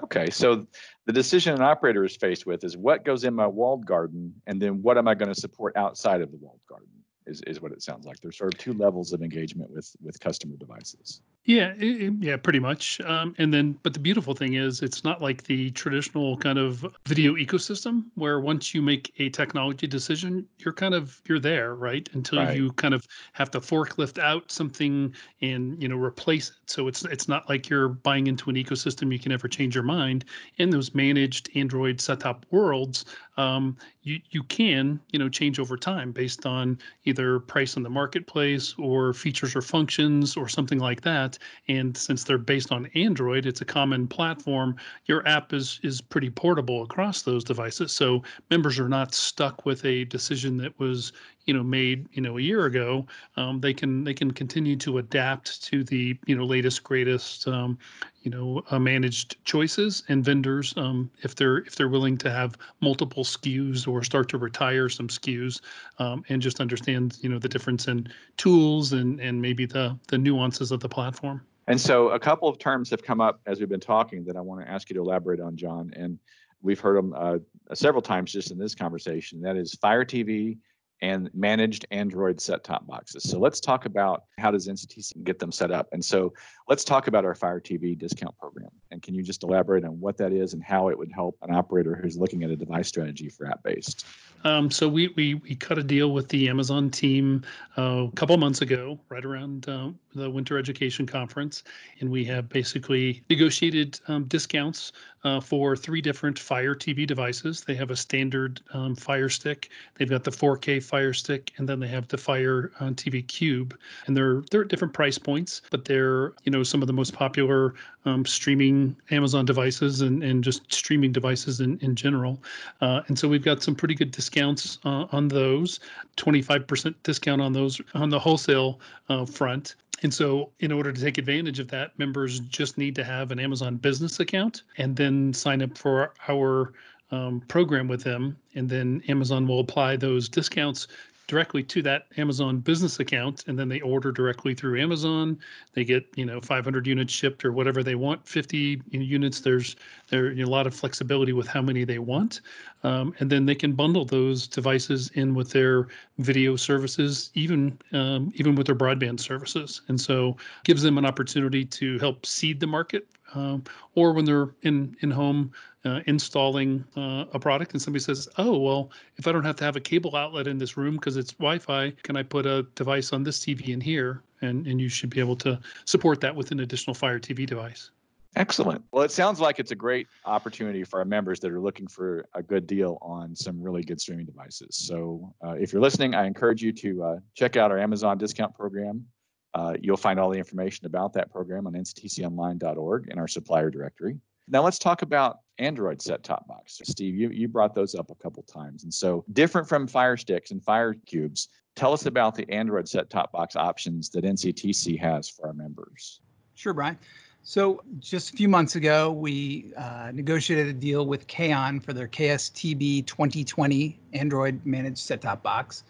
Okay, 0.03 0.31
so 0.31 0.67
the 1.07 1.13
decision 1.13 1.55
an 1.55 1.63
operator 1.63 2.05
is 2.05 2.17
faced 2.17 2.47
with 2.47 2.65
is 2.65 2.77
what 2.77 3.05
goes 3.05 3.25
in 3.25 3.35
my 3.35 3.47
walled 3.47 3.85
garden, 3.85 4.35
and 4.47 4.61
then 4.61 4.81
what 4.83 4.97
am 4.97 5.07
I 5.07 5.15
going 5.15 5.33
to 5.33 5.39
support 5.39 5.77
outside 5.77 6.23
of 6.23 6.31
the 6.31 6.39
walled 6.39 6.61
garden? 6.69 6.89
Is, 7.27 7.41
is 7.47 7.61
what 7.61 7.71
it 7.71 7.83
sounds 7.83 8.05
like. 8.05 8.19
There's 8.21 8.37
sort 8.37 8.53
of 8.53 8.59
two 8.59 8.73
levels 8.73 9.13
of 9.13 9.23
engagement 9.23 9.71
with 9.71 9.95
with 10.03 10.19
customer 10.19 10.57
devices. 10.57 11.21
Yeah, 11.45 11.73
it, 11.77 12.15
yeah, 12.21 12.37
pretty 12.37 12.61
much. 12.61 13.01
Um, 13.01 13.35
and 13.37 13.53
then, 13.53 13.77
but 13.83 13.95
the 13.95 13.99
beautiful 13.99 14.33
thing 14.33 14.55
is, 14.55 14.81
it's 14.81 15.03
not 15.03 15.21
like 15.21 15.43
the 15.43 15.73
traditional 15.73 16.37
kind 16.37 16.57
of 16.57 16.87
video 17.07 17.35
ecosystem 17.35 18.05
where 18.15 18.39
once 18.39 18.73
you 18.73 18.81
make 18.81 19.13
a 19.19 19.29
technology 19.29 19.89
decision, 19.89 20.47
you're 20.59 20.73
kind 20.73 20.95
of 20.95 21.21
you're 21.27 21.41
there, 21.41 21.75
right? 21.75 22.09
Until 22.13 22.39
right. 22.39 22.57
you 22.57 22.71
kind 22.75 22.95
of 22.95 23.09
have 23.33 23.51
to 23.53 23.61
forklift 23.61 24.23
out 24.23 24.53
something 24.53 25.13
and 25.41 25.83
you 25.83 25.89
know 25.89 25.97
replace 25.97 26.51
it. 26.51 26.71
So 26.71 26.87
it's 26.87 27.05
it's 27.07 27.27
not 27.27 27.49
like 27.49 27.69
you're 27.69 27.89
buying 27.89 28.29
into 28.29 28.49
an 28.49 28.55
ecosystem 28.55 29.13
you 29.13 29.19
can 29.19 29.33
ever 29.33 29.49
change 29.49 29.75
your 29.75 29.85
mind. 29.85 30.25
In 30.59 30.71
those 30.71 30.95
managed 30.95 31.51
Android 31.57 32.01
set-top 32.01 32.47
worlds, 32.53 33.05
um, 33.37 33.77
you 34.03 34.21
you 34.31 34.43
can 34.45 35.01
you 35.13 35.19
know 35.19 35.29
change 35.29 35.59
over 35.59 35.77
time 35.77 36.13
based 36.13 36.45
on 36.45 36.79
either 37.05 37.39
price 37.41 37.77
in 37.77 37.83
the 37.83 37.91
marketplace 37.91 38.75
or 38.79 39.13
features 39.15 39.57
or 39.57 39.63
functions 39.63 40.37
or 40.37 40.49
something 40.49 40.79
like 40.79 41.01
that. 41.03 41.39
And 41.69 41.97
since 41.97 42.25
they're 42.25 42.39
based 42.39 42.73
on 42.73 42.87
Android, 42.95 43.47
it's 43.47 43.61
a 43.61 43.65
common 43.65 44.07
platform. 44.07 44.77
Your 45.07 45.27
app 45.27 45.53
is 45.53 45.81
is 45.83 46.01
pretty 46.01 46.31
portable 46.31 46.83
across 46.83 47.23
those 47.23 47.45
devices, 47.45 47.93
so 47.93 48.23
members 48.51 48.79
are 48.79 48.89
not 48.89 49.15
stuck 49.15 49.65
with 49.65 49.85
a 49.85 50.05
decision 50.05 50.57
that 50.59 50.79
was 50.79 51.13
you 51.47 51.55
know 51.55 51.63
made 51.63 52.07
you 52.13 52.23
know 52.23 52.39
a 52.39 52.41
year 52.41 52.67
ago 52.67 53.07
um, 53.37 53.61
they 53.61 53.75
can 53.75 54.05
they 54.05 54.15
can 54.15 54.31
continue 54.31 54.77
to 54.77 54.99
adapt 54.99 55.63
to 55.63 55.85
the 55.85 56.17
you 56.27 56.37
know 56.37 56.45
latest 56.45 56.83
greatest 56.85 57.47
um, 57.49 57.79
you 58.23 58.31
know 58.31 58.63
uh, 58.71 58.79
managed 58.79 59.43
choices 59.45 60.03
and 60.09 60.25
vendors 60.25 60.75
um, 60.77 61.11
if 61.23 61.35
they're 61.35 61.59
if 61.59 61.75
they're 61.75 61.89
willing 61.89 62.17
to 62.19 62.31
have 62.31 62.57
multiple 62.81 63.25
SKUs 63.25 63.87
or 63.89 64.03
start 64.03 64.29
to 64.29 64.39
retire 64.39 64.89
some 64.89 65.09
SKUs 65.09 65.61
um, 65.99 66.25
and 66.29 66.41
just 66.41 66.61
understand 66.61 67.19
you 67.21 67.29
know 67.29 67.39
the 67.39 67.49
difference 67.49 67.89
in 67.89 68.09
tools 68.37 68.93
and 68.93 69.21
and 69.21 69.41
maybe 69.41 69.67
the 69.67 69.99
the 70.09 70.19
nuances 70.19 70.71
of 70.73 70.81
the 70.81 70.89
platform. 70.89 71.43
And 71.69 71.81
so 71.81 72.09
a 72.11 72.19
couple 72.19 72.49
of 72.49 72.59
terms 72.59 72.91
have 72.91 73.05
come 73.05 73.21
up 73.21 73.41
as 73.47 73.61
we've 73.61 73.69
been 73.69 73.79
talking 73.79 74.25
that 74.25 74.37
I 74.37 74.41
want 74.41 74.65
to 74.65 74.71
ask 74.71 74.91
you 74.91 74.95
to 74.95 75.01
elaborate 75.01 75.41
on 75.41 75.57
John 75.57 75.93
and 75.95 76.19
we've 76.61 76.81
heard 76.81 76.97
them 76.97 77.15
uh, 77.17 77.39
several 77.75 78.03
times 78.03 78.33
just 78.33 78.51
in 78.51 78.59
this 78.59 78.75
conversation. 78.75 79.41
That 79.41 79.57
is 79.57 79.75
Fire 79.75 80.05
TV 80.05 80.59
and 81.03 81.29
managed 81.35 81.85
Android 81.91 82.41
set-top 82.41 82.87
boxes. 82.87 83.25
So 83.25 83.39
let's 83.39 83.61
talk 83.61 83.85
about 83.87 84.25
how 84.39 84.53
does 84.53 84.69
NCTC 84.69 85.25
get 85.25 85.41
them 85.41 85.51
set 85.51 85.73
up. 85.73 85.89
And 85.93 86.03
so 86.03 86.33
let's 86.69 86.85
talk 86.85 87.09
about 87.09 87.25
our 87.25 87.35
Fire 87.35 87.61
TV 87.61 87.99
discount 87.99 88.39
program. 88.39 88.71
And 88.93 89.03
can 89.03 89.15
you 89.15 89.23
just 89.23 89.43
elaborate 89.43 89.85
on 89.85 89.99
what 90.01 90.17
that 90.19 90.33
is 90.33 90.55
and 90.55 90.63
how 90.63 90.89
it 90.89 90.97
would 90.97 91.11
help 91.13 91.37
an 91.43 91.53
operator 91.53 91.99
who's 92.01 92.17
looking 92.17 92.45
at 92.45 92.51
a 92.51 92.57
device 92.57 92.87
strategy 92.87 93.29
for 93.29 93.49
app-based? 93.49 94.07
Um, 94.45 94.71
so 94.71 94.89
we, 94.89 95.09
we 95.17 95.35
we 95.35 95.55
cut 95.55 95.79
a 95.79 95.83
deal 95.83 96.13
with 96.13 96.29
the 96.29 96.49
Amazon 96.49 96.91
team 96.91 97.43
uh, 97.79 98.07
a 98.09 98.13
couple 98.17 98.37
months 98.37 98.61
ago, 98.61 98.99
right 99.09 99.25
around 99.25 99.69
uh, 99.69 99.91
the 100.15 100.29
Winter 100.29 100.59
Education 100.59 101.07
Conference, 101.07 101.63
and 102.01 102.11
we 102.11 102.25
have 102.25 102.49
basically 102.49 103.23
negotiated 103.31 104.01
um, 104.09 104.25
discounts 104.25 104.93
uh, 105.25 105.41
for 105.41 105.77
three 105.77 106.01
different 106.01 106.39
Fire 106.39 106.75
TV 106.75 107.07
devices. 107.07 107.63
They 107.63 107.75
have 107.77 107.91
a 107.91 107.97
standard 107.97 108.61
um, 108.73 108.97
Fire 108.97 109.29
Stick, 109.29 109.71
they've 109.95 110.11
got 110.11 110.25
the 110.25 110.33
4K 110.33 110.83
Fire 110.93 111.15
Stick, 111.15 111.53
and 111.57 111.67
then 111.67 111.81
they 111.81 111.89
have 111.89 112.07
the 112.09 112.19
Fire 112.19 112.71
TV 112.81 113.27
Cube, 113.27 113.75
and 114.07 114.15
they're 114.15 114.43
they're 114.51 114.61
at 114.61 114.69
different 114.69 114.93
price 114.93 115.17
points, 115.17 115.63
but 115.71 115.87
they're 115.87 116.35
you 116.45 116.53
know 116.53 116.63
some 116.63 116.83
of 116.83 116.87
the 116.87 116.93
most 116.93 117.15
popular 117.15 117.73
um, 118.05 118.27
streaming 118.27 118.95
Amazon 119.11 119.47
devices 119.47 120.03
and 120.03 120.23
and 120.23 120.45
just 120.45 120.71
streaming 120.71 121.11
devices 121.11 121.61
in 121.63 121.79
in 121.79 121.97
general, 121.97 122.43
uh, 122.83 123.01
and 123.09 123.19
so 123.19 123.27
we've 123.27 123.43
got 123.43 123.63
some 123.63 123.75
pretty 123.75 123.95
good 123.95 124.11
discounts 124.11 124.81
uh, 124.85 125.07
on 125.13 125.29
those, 125.29 125.81
25% 126.19 126.95
discount 127.05 127.41
on 127.41 127.55
those 127.55 127.81
on 127.95 128.11
the 128.11 128.19
wholesale 128.19 128.79
uh, 129.09 129.25
front. 129.25 129.77
And 130.03 130.13
so, 130.13 130.51
in 130.61 130.73
order 130.73 130.93
to 130.93 131.01
take 131.01 131.17
advantage 131.17 131.59
of 131.59 131.69
that, 131.69 131.99
members 131.99 132.41
just 132.41 132.77
need 132.77 132.95
to 132.97 133.05
have 133.05 133.31
an 133.31 133.39
Amazon 133.39 133.77
business 133.77 134.21
account 134.21 134.65
and 134.77 134.97
then 134.97 135.33
sign 135.33 135.63
up 135.63 135.79
for 135.79 136.13
our 136.29 136.73
um, 137.13 137.41
program 137.47 137.87
with 137.87 138.03
them. 138.03 138.37
And 138.55 138.69
then 138.69 139.03
Amazon 139.09 139.47
will 139.47 139.61
apply 139.61 139.97
those 139.97 140.29
discounts 140.29 140.89
directly 141.29 141.63
to 141.63 141.81
that 141.83 142.09
Amazon 142.19 142.59
business 142.59 143.01
account, 143.01 143.45
and 143.47 143.59
then 143.59 143.69
they 143.69 143.81
order 143.81 144.13
directly 144.13 144.55
through 144.55 144.81
Amazon. 144.81 145.39
They 145.73 145.85
get 145.85 146.07
you 146.17 146.27
know 146.27 146.41
500 146.41 146.87
units 146.87 147.13
shipped 147.13 147.45
or 147.45 147.53
whatever 147.53 147.83
they 147.83 147.95
want, 147.95 148.27
50 148.27 148.83
units. 148.91 149.41
There's 149.41 149.77
there 150.09 150.33
a 150.33 150.45
lot 150.45 150.67
of 150.67 150.75
flexibility 150.75 151.33
with 151.33 151.47
how 151.47 151.63
many 151.63 151.85
they 151.85 151.99
want, 151.99 152.41
um, 152.83 153.15
and 153.19 153.31
then 153.31 153.47
they 153.47 153.55
can 153.55 153.73
bundle 153.73 154.05
those 154.05 154.47
devices 154.47 155.11
in 155.15 155.35
with 155.35 155.51
their 155.51 155.89
video 156.19 156.57
services, 156.57 157.31
even 157.35 157.79
um, 157.93 158.33
even 158.35 158.55
with 158.55 158.67
their 158.67 158.77
broadband 158.77 159.21
services, 159.21 159.81
and 159.89 160.01
so 160.01 160.37
gives 160.65 160.83
them 160.83 160.99
an 160.99 161.07
opportunity 161.07 161.65
to 161.65 161.99
help 161.99 162.27
seed 162.27 162.61
the 162.61 162.67
market 162.67 163.07
um, 163.35 163.65
or 163.95 164.13
when 164.13 164.25
they're 164.25 164.51
in 164.63 164.97
in 165.01 165.11
home 165.11 165.53
uh, 165.85 166.01
installing 166.07 166.85
uh, 166.97 167.25
a 167.33 167.39
product 167.39 167.73
and 167.73 167.83
somebody 167.83 168.03
says, 168.03 168.29
"Oh, 168.39 168.59
well, 168.59 168.91
if 169.17 169.27
I 169.27 169.33
don't 169.33 169.45
have 169.45 169.57
to 169.57 169.65
have 169.65 169.77
a 169.77 169.81
cable 169.81 170.17
outlet 170.17 170.47
in 170.47 170.59
this 170.59 170.77
room 170.77 170.95
because 170.95 171.17
it's 171.17 171.33
Wi-Fi, 171.33 171.91
can 172.03 172.17
I 172.17 172.23
put 172.23 172.47
a 172.47 172.65
device 172.75 173.13
on 173.13 173.25
this 173.25 173.41
TV 173.41 173.69
in 173.69 173.81
here?" 173.81 174.23
And 174.41 174.67
and 174.67 174.81
you 174.81 174.89
should 174.89 175.11
be 175.11 175.21
able 175.21 175.37
to 175.37 175.59
support 175.85 176.21
that 176.21 176.35
with 176.35 176.51
an 176.51 176.61
additional 176.61 176.95
Fire 176.95 177.19
TV 177.19 177.47
device. 177.47 177.91
Excellent. 178.35 178.83
Well, 178.93 179.03
it 179.03 179.11
sounds 179.11 179.41
like 179.41 179.59
it's 179.59 179.73
a 179.73 179.77
great 179.77 180.07
opportunity 180.25 180.85
for 180.85 181.01
our 181.01 181.05
members 181.05 181.39
that 181.41 181.53
are 181.53 181.61
looking 181.61 181.87
for 181.87 182.27
a 182.35 182.43
good 182.43 182.67
deal 182.67 182.97
on 183.03 183.37
some 183.37 183.61
really 183.61 183.83
good 183.83 184.01
streaming 184.01 184.25
devices. 184.25 184.75
So, 184.75 185.35
uh, 185.45 185.53
if 185.53 185.71
you're 185.73 185.83
listening, 185.83 186.15
I 186.15 186.27
encourage 186.27 186.63
you 186.63 186.73
to 186.73 187.03
uh, 187.03 187.17
check 187.35 187.57
out 187.57 187.71
our 187.71 187.79
Amazon 187.79 188.17
discount 188.17 188.55
program. 188.55 189.07
Uh, 189.55 189.75
you'll 189.81 189.97
find 189.97 190.19
all 190.19 190.31
the 190.31 190.39
information 190.39 190.87
about 190.87 191.13
that 191.13 191.31
program 191.31 191.67
on 191.67 191.75
nctconline.org 191.75 193.09
in 193.09 193.19
our 193.19 193.29
supplier 193.29 193.71
directory. 193.71 194.19
Now 194.49 194.63
let's 194.63 194.79
talk 194.79 195.03
about 195.03 195.41
Android 195.59 196.01
set-top 196.03 196.49
box. 196.49 196.81
Steve, 196.85 197.15
you, 197.15 197.31
you 197.31 197.49
brought 197.49 197.75
those 197.75 197.95
up 197.95 198.11
a 198.11 198.15
couple 198.15 198.43
times. 198.43 198.85
And 198.85 198.93
so 198.93 199.25
different 199.33 199.69
from 199.69 199.87
Fire 199.87 200.17
Sticks 200.17 200.51
and 200.51 200.63
Fire 200.63 200.95
Cubes, 201.07 201.49
tell 201.77 201.93
us 201.93 202.07
about 202.07 202.35
the 202.35 202.51
Android 202.51 202.89
set-top 202.89 203.33
box 203.33 203.55
options 203.55 204.09
that 204.11 204.25
NCTC 204.25 204.99
has 204.99 205.29
for 205.29 205.47
our 205.47 205.53
members. 205.53 206.21
Sure, 206.55 206.73
Brian. 206.73 206.99
So 207.45 207.83
just 207.99 208.33
a 208.35 208.37
few 208.37 208.49
months 208.49 208.77
ago, 208.77 209.11
we 209.11 209.73
uh, 209.77 210.11
negotiated 210.15 210.69
a 210.69 210.73
deal 210.73 211.07
with 211.07 211.27
Kaon 211.27 211.81
for 211.81 211.93
their 211.93 212.09
KSTB 212.09 213.07
2020 213.07 213.99
Android 214.13 214.61
managed 214.65 214.99
set-top 214.99 215.43
box. 215.43 215.85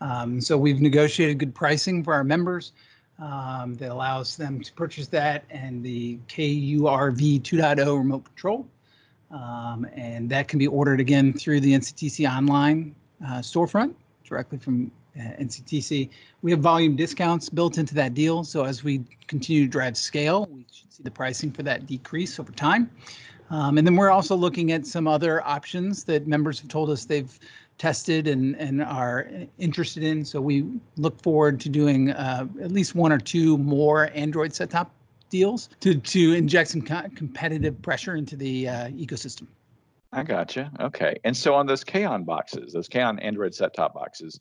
Um, 0.00 0.40
so 0.40 0.58
we've 0.58 0.80
negotiated 0.80 1.38
good 1.38 1.54
pricing 1.54 2.02
for 2.04 2.12
our 2.12 2.24
members 2.24 2.72
um, 3.18 3.74
that 3.74 3.90
allows 3.90 4.36
them 4.36 4.60
to 4.60 4.72
purchase 4.72 5.06
that 5.08 5.44
and 5.50 5.82
the 5.82 6.18
KURV 6.28 7.42
2.0 7.42 7.98
remote 7.98 8.24
control. 8.24 8.66
Um, 9.30 9.86
and 9.94 10.30
that 10.30 10.48
can 10.48 10.58
be 10.58 10.66
ordered 10.66 11.00
again 11.00 11.32
through 11.32 11.60
the 11.60 11.72
NCTC 11.72 12.30
online 12.30 12.94
uh, 13.24 13.38
storefront 13.38 13.94
directly 14.24 14.58
from 14.58 14.90
uh, 15.18 15.22
NCTC. 15.40 16.10
We 16.42 16.50
have 16.50 16.60
volume 16.60 16.94
discounts 16.94 17.48
built 17.48 17.78
into 17.78 17.94
that 17.94 18.14
deal. 18.14 18.44
So 18.44 18.64
as 18.64 18.84
we 18.84 19.02
continue 19.26 19.64
to 19.64 19.70
drive 19.70 19.96
scale, 19.96 20.46
we 20.52 20.66
should 20.70 20.92
see 20.92 21.02
the 21.02 21.10
pricing 21.10 21.50
for 21.50 21.62
that 21.64 21.86
decrease 21.86 22.38
over 22.38 22.52
time. 22.52 22.90
Um, 23.50 23.78
and 23.78 23.86
then 23.86 23.96
we're 23.96 24.10
also 24.10 24.36
looking 24.36 24.72
at 24.72 24.86
some 24.86 25.06
other 25.06 25.44
options 25.46 26.04
that 26.04 26.26
members 26.26 26.60
have 26.60 26.68
told 26.68 26.90
us 26.90 27.04
they've 27.04 27.38
tested 27.78 28.26
and, 28.26 28.56
and 28.56 28.82
are 28.82 29.28
interested 29.58 30.02
in. 30.02 30.24
So 30.24 30.40
we 30.40 30.66
look 30.96 31.20
forward 31.22 31.60
to 31.60 31.68
doing 31.68 32.10
uh, 32.10 32.46
at 32.60 32.72
least 32.72 32.94
one 32.94 33.12
or 33.12 33.18
two 33.18 33.58
more 33.58 34.10
Android 34.14 34.54
set-top 34.54 34.90
deals 35.28 35.68
to, 35.80 35.96
to 35.96 36.32
inject 36.32 36.70
some 36.70 36.82
co- 36.82 37.08
competitive 37.14 37.80
pressure 37.82 38.16
into 38.16 38.36
the 38.36 38.68
uh, 38.68 38.88
ecosystem. 38.88 39.46
I 40.12 40.22
gotcha. 40.22 40.70
Okay. 40.80 41.18
And 41.24 41.36
so 41.36 41.54
on 41.54 41.66
those 41.66 41.84
Kaon 41.84 42.24
boxes, 42.24 42.72
those 42.72 42.88
Kaon 42.88 43.18
Android 43.18 43.54
set-top 43.54 43.92
boxes, 43.92 44.40